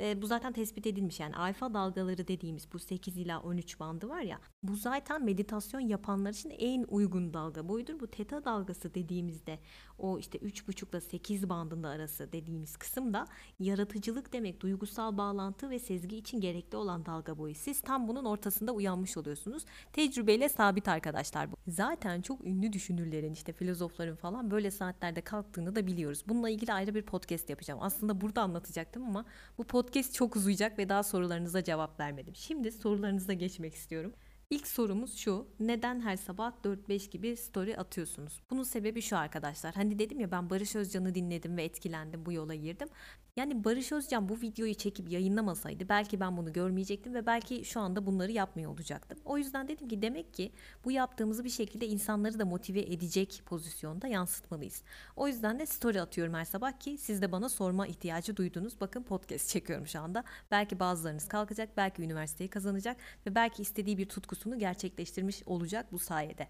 E, 0.00 0.22
bu 0.22 0.26
zaten 0.26 0.52
tespit 0.52 0.86
edilmiş 0.86 1.20
yani 1.20 1.36
alfa 1.36 1.74
dalgaları 1.74 2.28
dediğimiz 2.28 2.72
bu 2.72 2.78
8 2.78 3.16
ila 3.16 3.40
13 3.40 3.80
bandı 3.80 4.08
var 4.08 4.20
ya 4.20 4.40
bu 4.62 4.76
zaten 4.76 5.24
meditasyon 5.24 5.80
yapanlar 5.80 6.30
için 6.30 6.50
en 6.50 6.84
uygun 6.88 7.34
dalga 7.34 7.68
boyudur. 7.68 8.00
Bu 8.00 8.06
teta 8.06 8.44
dalgası 8.44 8.94
dediğimizde 8.94 9.58
o 9.98 10.18
işte 10.18 10.38
3,5 10.38 10.90
ile 10.90 11.00
8 11.00 11.48
bandında 11.48 11.88
arası 11.88 12.32
dediğimiz 12.32 12.76
kısım 12.76 13.12
da 13.12 13.26
yaratıcılık 13.58 14.32
demek, 14.32 14.60
duygusal 14.60 15.16
bağlantı 15.16 15.70
ve 15.70 15.78
sezgi 15.78 16.16
için 16.16 16.40
gerekli 16.40 16.76
olan 16.76 17.06
dalga 17.06 17.38
boyu. 17.38 17.54
Siz 17.54 17.80
tam 17.80 18.08
bunun 18.08 18.24
ortasında 18.24 18.72
uyanmış 18.72 19.16
oluyorsunuz. 19.16 19.64
Tecrübeyle 19.92 20.48
sabit 20.48 20.88
arkadaşlar 20.88 21.52
bu. 21.52 21.56
Zaten 21.68 22.22
çok 22.22 22.44
ünlü 22.46 22.72
düşünürlerin 22.72 23.32
işte 23.32 23.52
filozofların 23.52 24.16
falan 24.16 24.50
böyle 24.50 24.70
saatlerde 24.70 25.20
kalktığını 25.20 25.76
da 25.76 25.86
biliyoruz. 25.86 26.22
Bununla 26.28 26.50
ilgili 26.50 26.72
ayrı 26.72 26.94
bir 26.94 27.02
podcast 27.02 27.50
yapacağım. 27.50 27.80
Aslında 27.82 28.20
burada 28.20 28.42
anlatacaktım 28.42 29.04
ama 29.04 29.24
bu 29.58 29.64
podcast 29.64 29.85
çok 30.12 30.36
uzayacak 30.36 30.78
ve 30.78 30.88
daha 30.88 31.02
sorularınıza 31.02 31.64
cevap 31.64 32.00
vermedim. 32.00 32.34
Şimdi 32.34 32.72
sorularınıza 32.72 33.32
geçmek 33.32 33.74
istiyorum. 33.74 34.12
İlk 34.50 34.66
sorumuz 34.66 35.16
şu. 35.16 35.48
Neden 35.60 36.00
her 36.00 36.16
sabah 36.16 36.52
4-5 36.64 37.10
gibi 37.10 37.36
story 37.36 37.76
atıyorsunuz? 37.76 38.40
Bunun 38.50 38.62
sebebi 38.62 39.02
şu 39.02 39.16
arkadaşlar. 39.16 39.74
Hani 39.74 39.98
dedim 39.98 40.20
ya 40.20 40.30
ben 40.30 40.50
Barış 40.50 40.76
Özcan'ı 40.76 41.14
dinledim 41.14 41.56
ve 41.56 41.64
etkilendim 41.64 42.26
bu 42.26 42.32
yola 42.32 42.54
girdim. 42.54 42.88
Yani 43.36 43.64
Barış 43.64 43.92
Özcan 43.92 44.28
bu 44.28 44.40
videoyu 44.40 44.74
çekip 44.74 45.10
yayınlamasaydı 45.10 45.88
belki 45.88 46.20
ben 46.20 46.36
bunu 46.36 46.52
görmeyecektim 46.52 47.14
ve 47.14 47.26
belki 47.26 47.64
şu 47.64 47.80
anda 47.80 48.06
bunları 48.06 48.32
yapmıyor 48.32 48.72
olacaktım. 48.72 49.18
O 49.24 49.38
yüzden 49.38 49.68
dedim 49.68 49.88
ki 49.88 50.02
demek 50.02 50.34
ki 50.34 50.52
bu 50.84 50.90
yaptığımızı 50.90 51.44
bir 51.44 51.50
şekilde 51.50 51.86
insanları 51.86 52.38
da 52.38 52.44
motive 52.44 52.80
edecek 52.80 53.42
pozisyonda 53.46 54.08
yansıtmalıyız. 54.08 54.82
O 55.16 55.28
yüzden 55.28 55.58
de 55.58 55.66
story 55.66 56.00
atıyorum 56.00 56.34
her 56.34 56.44
sabah 56.44 56.72
ki 56.80 56.98
siz 56.98 57.22
de 57.22 57.32
bana 57.32 57.48
sorma 57.48 57.86
ihtiyacı 57.86 58.36
duydunuz. 58.36 58.80
Bakın 58.80 59.02
podcast 59.02 59.48
çekiyorum 59.52 59.86
şu 59.86 60.00
anda. 60.00 60.24
Belki 60.50 60.80
bazılarınız 60.80 61.28
kalkacak, 61.28 61.76
belki 61.76 62.02
üniversiteyi 62.02 62.50
kazanacak 62.50 62.96
ve 63.26 63.34
belki 63.34 63.62
istediği 63.62 63.98
bir 63.98 64.08
tutkusunu 64.08 64.58
gerçekleştirmiş 64.58 65.42
olacak 65.46 65.92
bu 65.92 65.98
sayede. 65.98 66.48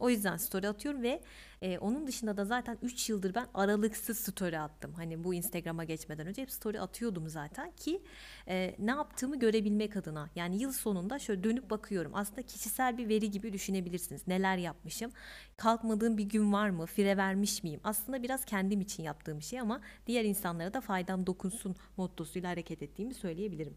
O 0.00 0.10
yüzden 0.10 0.36
story 0.36 0.68
atıyorum 0.68 1.02
ve 1.02 1.22
e, 1.64 1.78
onun 1.78 2.06
dışında 2.06 2.36
da 2.36 2.44
zaten 2.44 2.78
3 2.82 3.10
yıldır 3.10 3.34
ben 3.34 3.46
aralıksız 3.54 4.18
story 4.18 4.58
attım. 4.58 4.92
Hani 4.92 5.24
bu 5.24 5.34
Instagram'a 5.34 5.84
geçmeden 5.84 6.26
önce 6.26 6.42
hep 6.42 6.50
story 6.50 6.80
atıyordum 6.80 7.28
zaten 7.28 7.70
ki 7.70 8.02
e, 8.48 8.74
ne 8.78 8.90
yaptığımı 8.90 9.38
görebilmek 9.38 9.96
adına. 9.96 10.30
Yani 10.36 10.62
yıl 10.62 10.72
sonunda 10.72 11.18
şöyle 11.18 11.44
dönüp 11.44 11.70
bakıyorum. 11.70 12.12
Aslında 12.14 12.42
kişisel 12.42 12.98
bir 12.98 13.08
veri 13.08 13.30
gibi 13.30 13.52
düşünebilirsiniz. 13.52 14.28
Neler 14.28 14.56
yapmışım? 14.56 15.12
Kalkmadığım 15.56 16.18
bir 16.18 16.24
gün 16.24 16.52
var 16.52 16.70
mı? 16.70 16.86
Fire 16.86 17.16
vermiş 17.16 17.62
miyim? 17.62 17.80
Aslında 17.84 18.22
biraz 18.22 18.44
kendim 18.44 18.80
için 18.80 19.02
yaptığım 19.02 19.42
şey 19.42 19.60
ama 19.60 19.80
diğer 20.06 20.24
insanlara 20.24 20.74
da 20.74 20.80
faydam 20.80 21.26
dokunsun 21.26 21.76
mottosuyla 21.96 22.50
hareket 22.50 22.82
ettiğimi 22.82 23.14
söyleyebilirim. 23.14 23.76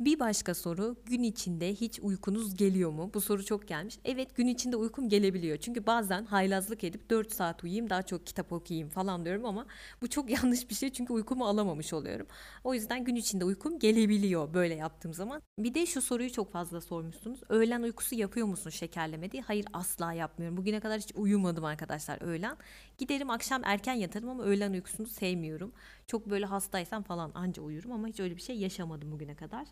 Bir 0.00 0.18
başka 0.20 0.54
soru 0.54 0.96
gün 1.06 1.22
içinde 1.22 1.74
hiç 1.74 2.00
uykunuz 2.02 2.54
geliyor 2.56 2.90
mu? 2.90 3.10
Bu 3.14 3.20
soru 3.20 3.44
çok 3.44 3.68
gelmiş. 3.68 3.98
Evet 4.04 4.36
gün 4.36 4.46
içinde 4.46 4.76
uykum 4.76 5.08
gelebiliyor. 5.08 5.56
Çünkü 5.56 5.86
bazen 5.86 6.24
haylazlık 6.24 6.84
edip 6.84 7.10
4 7.10 7.32
saat 7.32 7.64
uyuyayım 7.64 7.90
daha 7.90 8.02
çok 8.02 8.26
kitap 8.26 8.52
okuyayım 8.52 8.88
falan 8.88 9.24
diyorum 9.24 9.44
ama 9.44 9.66
bu 10.02 10.08
çok 10.08 10.30
yanlış 10.42 10.70
bir 10.70 10.74
şey 10.74 10.90
çünkü 10.92 11.12
uykumu 11.12 11.46
alamamış 11.46 11.92
oluyorum. 11.92 12.26
O 12.64 12.74
yüzden 12.74 13.04
gün 13.04 13.14
içinde 13.16 13.44
uykum 13.44 13.78
gelebiliyor 13.78 14.54
böyle 14.54 14.74
yaptığım 14.74 15.14
zaman. 15.14 15.42
Bir 15.58 15.74
de 15.74 15.86
şu 15.86 16.00
soruyu 16.02 16.32
çok 16.32 16.52
fazla 16.52 16.80
sormuşsunuz. 16.80 17.40
Öğlen 17.48 17.82
uykusu 17.82 18.14
yapıyor 18.14 18.46
musun 18.46 18.70
şekerleme 18.70 19.30
diye. 19.32 19.42
Hayır 19.42 19.66
asla 19.72 20.12
yapmıyorum. 20.12 20.56
Bugüne 20.56 20.80
kadar 20.80 21.00
hiç 21.00 21.12
uyumadım 21.14 21.64
arkadaşlar 21.64 22.22
öğlen. 22.22 22.56
Giderim 22.98 23.30
akşam 23.30 23.62
erken 23.64 23.94
yatarım 23.94 24.28
ama 24.28 24.44
öğlen 24.44 24.72
uykusunu 24.72 25.06
sevmiyorum. 25.06 25.72
Çok 26.08 26.30
böyle 26.30 26.46
hastaysam 26.46 27.02
falan 27.02 27.30
anca 27.34 27.62
uyurum 27.62 27.92
ama 27.92 28.08
hiç 28.08 28.20
öyle 28.20 28.36
bir 28.36 28.40
şey 28.42 28.56
yaşamadım 28.56 29.12
bugüne 29.12 29.34
kadar. 29.34 29.66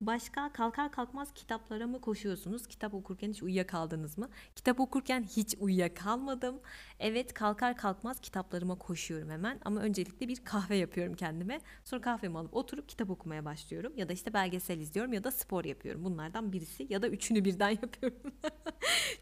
Başka 0.00 0.52
kalkar 0.52 0.92
kalkmaz 0.92 1.32
kitaplara 1.34 1.86
mı 1.86 2.00
koşuyorsunuz? 2.00 2.66
Kitap 2.66 2.94
okurken 2.94 3.30
hiç 3.30 3.42
uyuyakaldınız 3.42 4.18
mı? 4.18 4.28
Kitap 4.56 4.80
okurken 4.80 5.22
hiç 5.22 5.54
uyuyakalmadım. 5.60 6.60
Evet 7.00 7.34
kalkar 7.34 7.76
kalkmaz 7.76 8.20
kitaplarıma 8.20 8.74
koşuyorum 8.74 9.30
hemen 9.30 9.60
ama 9.64 9.80
öncelikle 9.80 10.28
bir 10.28 10.44
kahve 10.44 10.76
yapıyorum 10.76 11.14
kendime. 11.14 11.60
Sonra 11.84 12.00
kahvemi 12.00 12.38
alıp 12.38 12.54
oturup 12.54 12.88
kitap 12.88 13.10
okumaya 13.10 13.44
başlıyorum. 13.44 13.92
Ya 13.96 14.08
da 14.08 14.12
işte 14.12 14.34
belgesel 14.34 14.80
izliyorum 14.80 15.12
ya 15.12 15.24
da 15.24 15.30
spor 15.30 15.64
yapıyorum. 15.64 16.04
Bunlardan 16.04 16.52
birisi 16.52 16.86
ya 16.90 17.02
da 17.02 17.08
üçünü 17.08 17.44
birden 17.44 17.70
yapıyorum. 17.82 18.32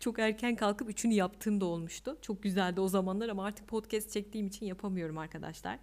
Çok 0.01 0.19
erken 0.19 0.57
kalkıp 0.57 0.90
üçünü 0.90 1.14
yaptığım 1.14 1.61
da 1.61 1.64
olmuştu. 1.64 2.19
Çok 2.23 2.43
güzeldi 2.43 2.81
o 2.81 2.88
zamanlar 2.88 3.29
ama 3.29 3.45
artık 3.45 3.69
podcast 3.69 4.11
çektiğim 4.11 4.47
için 4.47 4.67
yapamıyorum 4.67 5.19
arkadaşlar. 5.19 5.79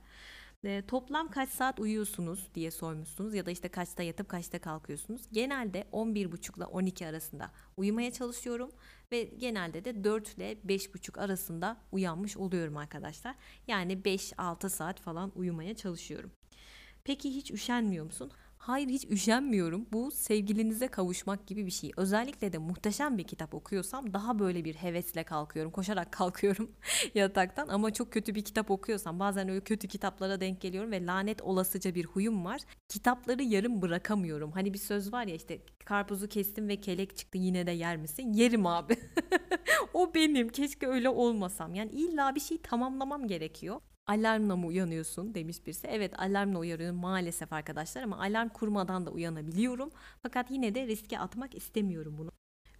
E, 0.63 0.83
toplam 0.87 1.31
kaç 1.31 1.49
saat 1.49 1.79
uyuyorsunuz 1.79 2.47
diye 2.55 2.71
sormuşsunuz 2.71 3.33
ya 3.33 3.45
da 3.45 3.51
işte 3.51 3.69
kaçta 3.69 4.03
yatıp 4.03 4.29
kaçta 4.29 4.59
kalkıyorsunuz. 4.59 5.21
Genelde 5.31 5.83
11.30 5.91 6.57
ile 6.57 6.65
12 6.65 7.07
arasında 7.07 7.51
uyumaya 7.77 8.11
çalışıyorum 8.11 8.71
ve 9.11 9.23
genelde 9.23 9.85
de 9.85 10.03
4 10.03 10.37
ile 10.37 10.53
5.30 10.53 11.19
arasında 11.19 11.77
uyanmış 11.91 12.37
oluyorum 12.37 12.77
arkadaşlar. 12.77 13.35
Yani 13.67 13.93
5-6 13.93 14.69
saat 14.69 14.99
falan 14.99 15.31
uyumaya 15.35 15.75
çalışıyorum. 15.75 16.31
Peki 17.03 17.35
hiç 17.35 17.51
üşenmiyor 17.51 18.05
musun? 18.05 18.31
Hayır 18.61 18.89
hiç 18.89 19.05
üşenmiyorum. 19.09 19.87
Bu 19.93 20.11
sevgilinize 20.11 20.87
kavuşmak 20.87 21.47
gibi 21.47 21.65
bir 21.65 21.71
şey. 21.71 21.91
Özellikle 21.97 22.53
de 22.53 22.57
muhteşem 22.57 23.17
bir 23.17 23.23
kitap 23.23 23.53
okuyorsam 23.53 24.13
daha 24.13 24.39
böyle 24.39 24.65
bir 24.65 24.75
hevesle 24.75 25.23
kalkıyorum. 25.23 25.71
Koşarak 25.71 26.11
kalkıyorum 26.11 26.71
yataktan 27.15 27.67
ama 27.67 27.93
çok 27.93 28.11
kötü 28.13 28.35
bir 28.35 28.43
kitap 28.43 28.71
okuyorsam 28.71 29.19
bazen 29.19 29.49
öyle 29.49 29.61
kötü 29.61 29.87
kitaplara 29.87 30.41
denk 30.41 30.61
geliyorum 30.61 30.91
ve 30.91 31.05
lanet 31.05 31.41
olasıca 31.41 31.95
bir 31.95 32.05
huyum 32.05 32.45
var. 32.45 32.61
Kitapları 32.89 33.43
yarım 33.43 33.81
bırakamıyorum. 33.81 34.51
Hani 34.51 34.73
bir 34.73 34.79
söz 34.79 35.13
var 35.13 35.25
ya 35.25 35.35
işte 35.35 35.61
karpuzu 35.85 36.27
kestim 36.27 36.67
ve 36.67 36.81
kelek 36.81 37.17
çıktı 37.17 37.37
yine 37.37 37.67
de 37.67 37.71
yer 37.71 37.97
misin? 37.97 38.33
Yerim 38.33 38.65
abi. 38.65 38.95
o 39.93 40.13
benim. 40.15 40.49
Keşke 40.49 40.87
öyle 40.87 41.09
olmasam. 41.09 41.75
Yani 41.75 41.91
illa 41.91 42.35
bir 42.35 42.39
şey 42.39 42.57
tamamlamam 42.61 43.27
gerekiyor 43.27 43.81
alarmla 44.11 44.55
mı 44.55 44.67
uyanıyorsun 44.67 45.35
demiş 45.35 45.65
birisi. 45.65 45.87
Evet 45.87 46.19
alarmla 46.19 46.59
uyanıyorum 46.59 46.97
maalesef 46.97 47.53
arkadaşlar 47.53 48.03
ama 48.03 48.19
alarm 48.19 48.49
kurmadan 48.49 49.05
da 49.05 49.11
uyanabiliyorum. 49.11 49.91
Fakat 50.23 50.51
yine 50.51 50.75
de 50.75 50.87
riske 50.87 51.19
atmak 51.19 51.55
istemiyorum 51.55 52.15
bunu. 52.17 52.31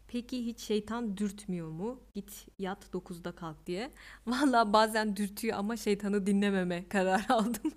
Peki 0.07 0.45
hiç 0.45 0.59
şeytan 0.59 1.17
dürtmüyor 1.17 1.69
mu? 1.69 1.99
Git 2.13 2.47
yat 2.59 2.85
9'da 2.93 3.31
kalk 3.31 3.65
diye. 3.67 3.91
Valla 4.27 4.73
bazen 4.73 5.15
dürtüyor 5.15 5.57
ama 5.57 5.77
şeytanı 5.77 6.25
dinlememe 6.25 6.89
karar 6.89 7.25
aldım. 7.29 7.71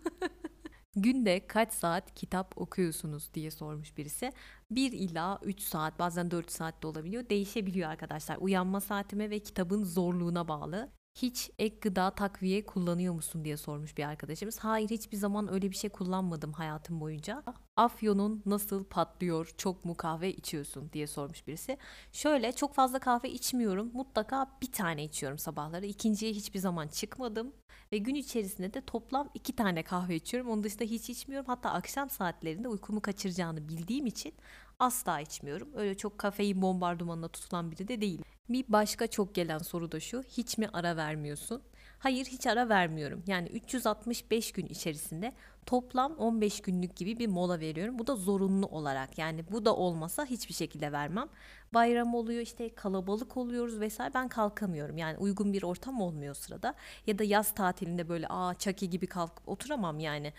Günde 0.97 1.47
kaç 1.47 1.73
saat 1.73 2.15
kitap 2.15 2.59
okuyorsunuz 2.59 3.35
diye 3.35 3.51
sormuş 3.51 3.97
birisi. 3.97 4.33
1 4.71 4.93
ila 4.93 5.41
3 5.45 5.61
saat 5.61 5.99
bazen 5.99 6.31
4 6.31 6.53
saat 6.53 6.83
de 6.83 6.87
olabiliyor. 6.87 7.29
Değişebiliyor 7.29 7.91
arkadaşlar. 7.91 8.37
Uyanma 8.41 8.81
saatime 8.81 9.31
ve 9.31 9.39
kitabın 9.39 9.85
zorluğuna 9.85 10.49
bağlı. 10.49 10.91
Hiç 11.15 11.51
ek 11.59 11.77
gıda 11.81 12.11
takviye 12.11 12.67
kullanıyor 12.67 13.15
musun 13.15 13.45
diye 13.45 13.57
sormuş 13.57 13.97
bir 13.99 14.05
arkadaşımız. 14.05 14.59
Hayır 14.59 14.91
hiçbir 14.91 15.17
zaman 15.17 15.53
öyle 15.53 15.71
bir 15.71 15.77
şey 15.77 15.91
kullanmadım 15.91 16.53
hayatım 16.53 17.01
boyunca. 17.01 17.43
Afyonun 17.77 18.43
nasıl 18.47 18.85
patlıyor 18.85 19.55
çok 19.59 19.85
mu 19.85 19.97
kahve 19.97 20.33
içiyorsun 20.33 20.91
diye 20.93 21.07
sormuş 21.07 21.47
birisi. 21.47 21.79
Şöyle 22.13 22.53
çok 22.53 22.75
fazla 22.75 22.99
kahve 22.99 23.31
içmiyorum. 23.31 23.91
Mutlaka 23.93 24.47
bir 24.63 24.73
tane 24.73 25.05
içiyorum 25.05 25.39
sabahları. 25.39 25.87
İkinciye 25.87 26.33
hiçbir 26.33 26.59
zaman 26.59 26.89
çıkmadım. 26.89 27.53
Ve 27.93 27.99
gün 27.99 28.15
içerisinde 28.15 28.75
de 28.75 28.81
toplam 28.81 29.31
iki 29.35 29.57
tane 29.57 29.83
kahve 29.83 30.17
içiyorum. 30.17 30.51
Onun 30.51 30.65
dışında 30.65 30.85
hiç 30.85 31.11
içmiyorum. 31.11 31.47
Hatta 31.47 31.71
akşam 31.71 32.11
saatlerinde 32.11 32.69
uykumu 32.69 33.01
kaçıracağını 33.03 33.69
bildiğim 33.69 34.07
için 34.07 34.35
asla 34.79 35.21
içmiyorum. 35.21 35.69
Öyle 35.75 35.97
çok 35.97 36.19
kafein 36.19 36.63
bombardımanına 36.63 37.29
tutulan 37.29 37.71
biri 37.71 37.89
de 37.89 38.01
değil. 38.01 38.23
Bir 38.49 38.65
başka 38.69 39.07
çok 39.07 39.35
gelen 39.35 39.59
soru 39.59 39.93
da 39.93 40.01
şu. 40.01 40.23
Hiç 40.23 40.59
mi 40.59 40.69
ara 40.73 40.97
vermiyorsun? 40.97 41.63
Hayır 41.99 42.27
hiç 42.27 42.47
ara 42.47 42.69
vermiyorum. 42.69 43.25
Yani 43.27 43.49
365 43.49 44.53
gün 44.53 44.67
içerisinde 44.67 45.33
toplam 45.67 46.15
15 46.17 46.61
günlük 46.61 46.97
gibi 46.97 47.19
bir 47.19 47.27
mola 47.27 47.61
veriyorum. 47.61 47.99
Bu 47.99 48.07
da 48.07 48.17
zorunlu 48.17 48.67
olarak. 48.67 49.19
Yani 49.19 49.45
bu 49.51 49.65
da 49.65 49.77
olmasa 49.77 50.25
hiçbir 50.25 50.55
şekilde 50.55 50.93
vermem. 50.93 51.29
Bayram 51.75 52.15
oluyor 52.15 52.41
işte 52.41 52.75
kalabalık 52.75 53.37
oluyoruz 53.37 53.81
vesaire 53.81 54.15
ben 54.15 54.29
kalkamıyorum. 54.29 54.97
Yani 54.97 55.19
uygun 55.19 55.53
bir 55.53 55.63
ortam 55.63 56.01
olmuyor 56.01 56.35
sırada. 56.35 56.75
Ya 57.07 57.19
da 57.19 57.25
yaz 57.25 57.55
tatilinde 57.55 58.09
böyle 58.09 58.27
aa 58.29 58.55
çaki 58.55 58.91
gibi 58.91 59.07
kalkıp 59.07 59.49
oturamam 59.49 60.01
yani. 60.01 60.33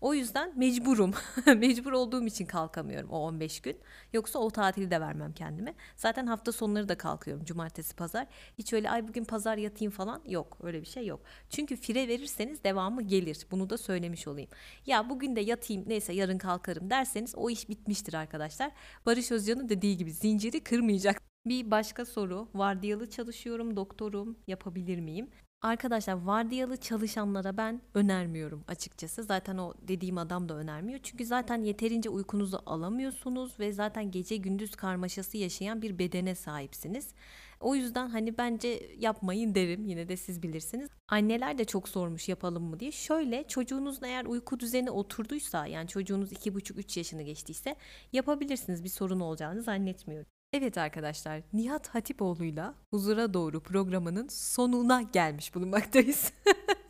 O 0.00 0.14
yüzden 0.14 0.52
mecburum. 0.58 1.14
Mecbur 1.46 1.92
olduğum 1.92 2.26
için 2.26 2.46
kalkamıyorum 2.46 3.10
o 3.10 3.18
15 3.18 3.60
gün. 3.60 3.76
Yoksa 4.12 4.38
o 4.38 4.50
tatili 4.50 4.90
de 4.90 5.00
vermem 5.00 5.32
kendime. 5.32 5.74
Zaten 5.96 6.26
hafta 6.26 6.52
sonları 6.52 6.88
da 6.88 6.98
kalkıyorum 6.98 7.44
cumartesi 7.44 7.96
pazar. 7.96 8.26
Hiç 8.58 8.72
öyle 8.72 8.90
ay 8.90 9.08
bugün 9.08 9.24
pazar 9.24 9.56
yatayım 9.56 9.92
falan 9.92 10.22
yok. 10.26 10.58
Öyle 10.62 10.80
bir 10.80 10.86
şey 10.86 11.06
yok. 11.06 11.20
Çünkü 11.50 11.76
fire 11.76 12.08
verirseniz 12.08 12.64
devamı 12.64 13.02
gelir. 13.02 13.46
Bunu 13.50 13.70
da 13.70 13.78
söylemiş 13.78 14.28
olayım. 14.28 14.50
Ya 14.86 15.10
bugün 15.10 15.36
de 15.36 15.40
yatayım 15.40 15.84
neyse 15.86 16.12
yarın 16.12 16.38
kalkarım 16.38 16.90
derseniz 16.90 17.34
o 17.36 17.50
iş 17.50 17.68
bitmiştir 17.68 18.14
arkadaşlar. 18.14 18.72
Barış 19.06 19.32
Özcan'ın 19.32 19.68
dediği 19.68 19.96
gibi 19.96 20.12
zinciri 20.12 20.60
kırmayacak. 20.64 21.22
Bir 21.46 21.70
başka 21.70 22.04
soru. 22.04 22.48
Vardiyalı 22.54 23.10
çalışıyorum, 23.10 23.76
doktorum, 23.76 24.38
yapabilir 24.46 25.00
miyim? 25.00 25.30
Arkadaşlar 25.62 26.14
vardiyalı 26.14 26.76
çalışanlara 26.76 27.56
ben 27.56 27.82
önermiyorum 27.94 28.64
açıkçası. 28.68 29.22
Zaten 29.22 29.58
o 29.58 29.74
dediğim 29.88 30.18
adam 30.18 30.48
da 30.48 30.54
önermiyor. 30.54 31.00
Çünkü 31.02 31.24
zaten 31.24 31.62
yeterince 31.62 32.10
uykunuzu 32.10 32.62
alamıyorsunuz 32.66 33.60
ve 33.60 33.72
zaten 33.72 34.10
gece 34.10 34.36
gündüz 34.36 34.76
karmaşası 34.76 35.36
yaşayan 35.36 35.82
bir 35.82 35.98
bedene 35.98 36.34
sahipsiniz. 36.34 37.14
O 37.62 37.74
yüzden 37.74 38.08
hani 38.08 38.38
bence 38.38 38.90
yapmayın 38.98 39.54
derim. 39.54 39.84
Yine 39.84 40.08
de 40.08 40.16
siz 40.16 40.42
bilirsiniz. 40.42 40.88
Anneler 41.08 41.58
de 41.58 41.64
çok 41.64 41.88
sormuş 41.88 42.28
yapalım 42.28 42.62
mı 42.62 42.80
diye. 42.80 42.92
Şöyle 42.92 43.48
çocuğunuzun 43.48 44.06
eğer 44.06 44.24
uyku 44.24 44.60
düzeni 44.60 44.90
oturduysa 44.90 45.66
yani 45.66 45.88
çocuğunuz 45.88 46.32
2,5-3 46.32 46.98
yaşını 46.98 47.22
geçtiyse 47.22 47.76
yapabilirsiniz. 48.12 48.84
Bir 48.84 48.88
sorun 48.88 49.20
olacağını 49.20 49.62
zannetmiyorum. 49.62 50.26
Evet 50.52 50.78
arkadaşlar, 50.78 51.42
Nihat 51.52 51.88
Hatipoğlu'yla 51.88 52.74
Huzura 52.90 53.34
Doğru 53.34 53.60
programının 53.60 54.28
sonuna 54.28 55.02
gelmiş 55.02 55.54
bulunmaktayız. 55.54 56.32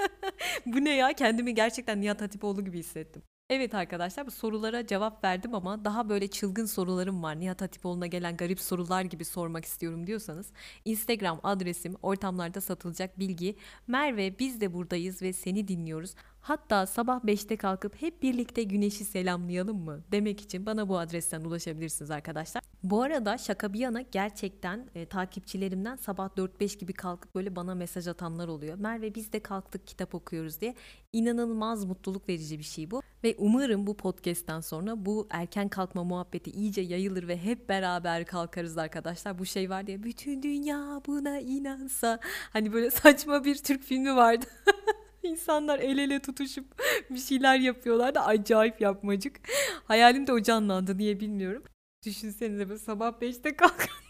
Bu 0.67 0.85
ne 0.85 0.97
ya? 0.97 1.13
Kendimi 1.13 1.55
gerçekten 1.55 2.01
Nihat 2.01 2.21
Hatipoğlu 2.21 2.65
gibi 2.65 2.79
hissettim. 2.79 3.23
Evet 3.55 3.75
arkadaşlar 3.75 4.27
bu 4.27 4.31
sorulara 4.31 4.87
cevap 4.87 5.25
verdim 5.25 5.55
ama 5.55 5.85
daha 5.85 6.09
böyle 6.09 6.29
çılgın 6.29 6.67
sorularım 6.67 7.23
var. 7.23 7.41
Nihat 7.41 7.62
Hatipoğlu'na 7.62 8.07
gelen 8.07 8.37
garip 8.37 8.61
sorular 8.61 9.03
gibi 9.03 9.25
sormak 9.25 9.65
istiyorum 9.65 10.07
diyorsanız 10.07 10.53
Instagram 10.85 11.41
adresim 11.43 11.97
ortamlarda 12.03 12.61
satılacak 12.61 13.19
bilgi. 13.19 13.57
Merve 13.87 14.38
biz 14.38 14.61
de 14.61 14.73
buradayız 14.73 15.23
ve 15.23 15.33
seni 15.33 15.69
dinliyoruz. 15.69 16.15
Hatta 16.43 16.87
sabah 16.87 17.21
5'te 17.21 17.57
kalkıp 17.57 18.03
hep 18.03 18.23
birlikte 18.23 18.63
güneşi 18.63 19.05
selamlayalım 19.05 19.79
mı 19.79 20.01
demek 20.13 20.41
için 20.41 20.67
bana 20.67 20.89
bu 20.89 20.99
adresten 20.99 21.41
ulaşabilirsiniz 21.41 22.11
arkadaşlar. 22.11 22.63
Bu 22.83 23.03
arada 23.03 23.39
şaka 23.39 23.73
bir 23.73 23.79
yana 23.79 24.01
gerçekten 24.01 24.87
e, 24.95 25.07
takipçilerimden 25.07 25.97
sabah 25.97 26.29
4-5 26.29 26.79
gibi 26.79 26.93
kalkıp 26.93 27.35
böyle 27.35 27.57
bana 27.57 27.75
mesaj 27.75 28.09
atanlar 28.09 28.49
oluyor. 28.49 28.79
Merve 28.79 29.15
biz 29.15 29.33
de 29.33 29.41
kalktık 29.41 29.87
kitap 29.87 30.15
okuyoruz 30.15 30.61
diye. 30.61 30.75
İnanılmaz 31.13 31.85
mutluluk 31.85 32.29
verici 32.29 32.59
bir 32.59 32.65
şey 32.65 32.91
bu. 32.91 33.03
Ve 33.25 33.35
umarım 33.39 33.87
bu 33.87 33.97
podcast'ten 33.97 34.61
sonra 34.61 35.07
bu 35.07 35.27
erken 35.31 35.69
kalkma 35.69 36.05
muhabbeti 36.05 36.51
iyice 36.51 36.81
yayılır 36.81 37.29
ve 37.29 37.39
hep 37.39 37.69
beraber 37.69 38.27
kalkarız 38.27 38.79
arkadaşlar. 38.79 39.39
Bu 39.39 39.47
şey 39.47 39.71
var 39.71 39.87
diye 39.87 40.03
bütün 40.03 40.43
dünya 40.43 41.01
buna 41.07 41.39
inansa. 41.39 42.19
Hani 42.53 42.73
böyle 42.73 42.91
saçma 42.91 43.45
bir 43.45 43.57
Türk 43.57 43.83
filmi 43.83 44.17
vardı. 44.17 44.47
İnsanlar 45.23 45.79
el 45.79 45.99
ele 45.99 46.23
tutuşup 46.23 46.83
bir 47.11 47.19
şeyler 47.19 47.59
yapıyorlar 47.59 48.15
da 48.15 48.27
acayip 48.27 48.81
yapmacık. 48.81 49.41
Hayalim 49.85 50.27
de 50.27 50.33
o 50.33 50.43
canlandı 50.43 50.99
diye 50.99 51.21
bilmiyorum. 51.21 51.63
Düşünsenize 52.07 52.69
böyle 52.69 52.79
sabah 52.79 53.13
5'te 53.21 53.57
kalkanlar 53.57 54.03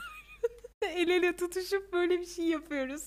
el 0.94 1.08
ele 1.08 1.36
tutuşup 1.36 1.92
böyle 1.92 2.20
bir 2.20 2.26
şey 2.26 2.44
yapıyoruz. 2.44 3.02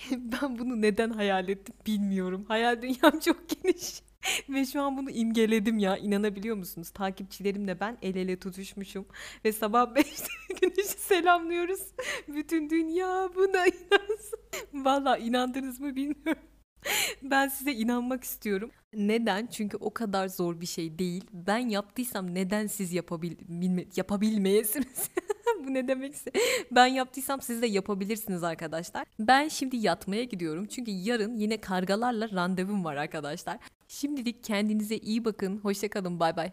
ben 0.10 0.58
bunu 0.58 0.82
neden 0.82 1.10
hayal 1.10 1.48
ettim 1.48 1.74
bilmiyorum. 1.86 2.44
Hayal 2.48 2.82
dünyam 2.82 3.20
çok 3.24 3.48
geniş. 3.48 4.02
ve 4.48 4.66
şu 4.66 4.82
an 4.82 4.96
bunu 4.96 5.10
imgeledim 5.10 5.78
ya 5.78 5.96
inanabiliyor 5.96 6.56
musunuz? 6.56 6.90
Takipçilerimle 6.90 7.80
ben 7.80 7.98
el 8.02 8.16
ele 8.16 8.38
tutuşmuşum. 8.38 9.06
Ve 9.44 9.52
sabah 9.52 9.94
5'te 9.94 10.54
güneşi 10.60 10.88
selamlıyoruz. 10.88 11.80
Bütün 12.28 12.70
dünya 12.70 13.30
buna 13.34 13.66
inansın. 13.66 14.38
Valla 14.74 15.18
inandınız 15.18 15.80
mı 15.80 15.96
bilmiyorum. 15.96 16.42
Ben 17.22 17.48
size 17.48 17.72
inanmak 17.72 18.24
istiyorum. 18.24 18.70
Neden? 18.94 19.46
Çünkü 19.46 19.76
o 19.76 19.94
kadar 19.94 20.28
zor 20.28 20.60
bir 20.60 20.66
şey 20.66 20.98
değil. 20.98 21.24
Ben 21.32 21.58
yaptıysam 21.58 22.34
neden 22.34 22.66
siz 22.66 22.92
yapabil 22.92 23.36
bilme, 23.48 23.84
yapabilmeyesiniz? 23.96 25.10
Bu 25.66 25.74
ne 25.74 25.88
demekse. 25.88 26.30
Ben 26.70 26.86
yaptıysam 26.86 27.42
siz 27.42 27.62
de 27.62 27.66
yapabilirsiniz 27.66 28.44
arkadaşlar. 28.44 29.06
Ben 29.18 29.48
şimdi 29.48 29.76
yatmaya 29.76 30.24
gidiyorum. 30.24 30.66
Çünkü 30.66 30.90
yarın 30.90 31.36
yine 31.36 31.60
kargalarla 31.60 32.30
randevum 32.30 32.84
var 32.84 32.96
arkadaşlar. 32.96 33.58
Şimdilik 33.88 34.44
kendinize 34.44 34.96
iyi 34.96 35.24
bakın. 35.24 35.58
Hoşçakalın. 35.58 36.20
Bay 36.20 36.36
bay. 36.36 36.52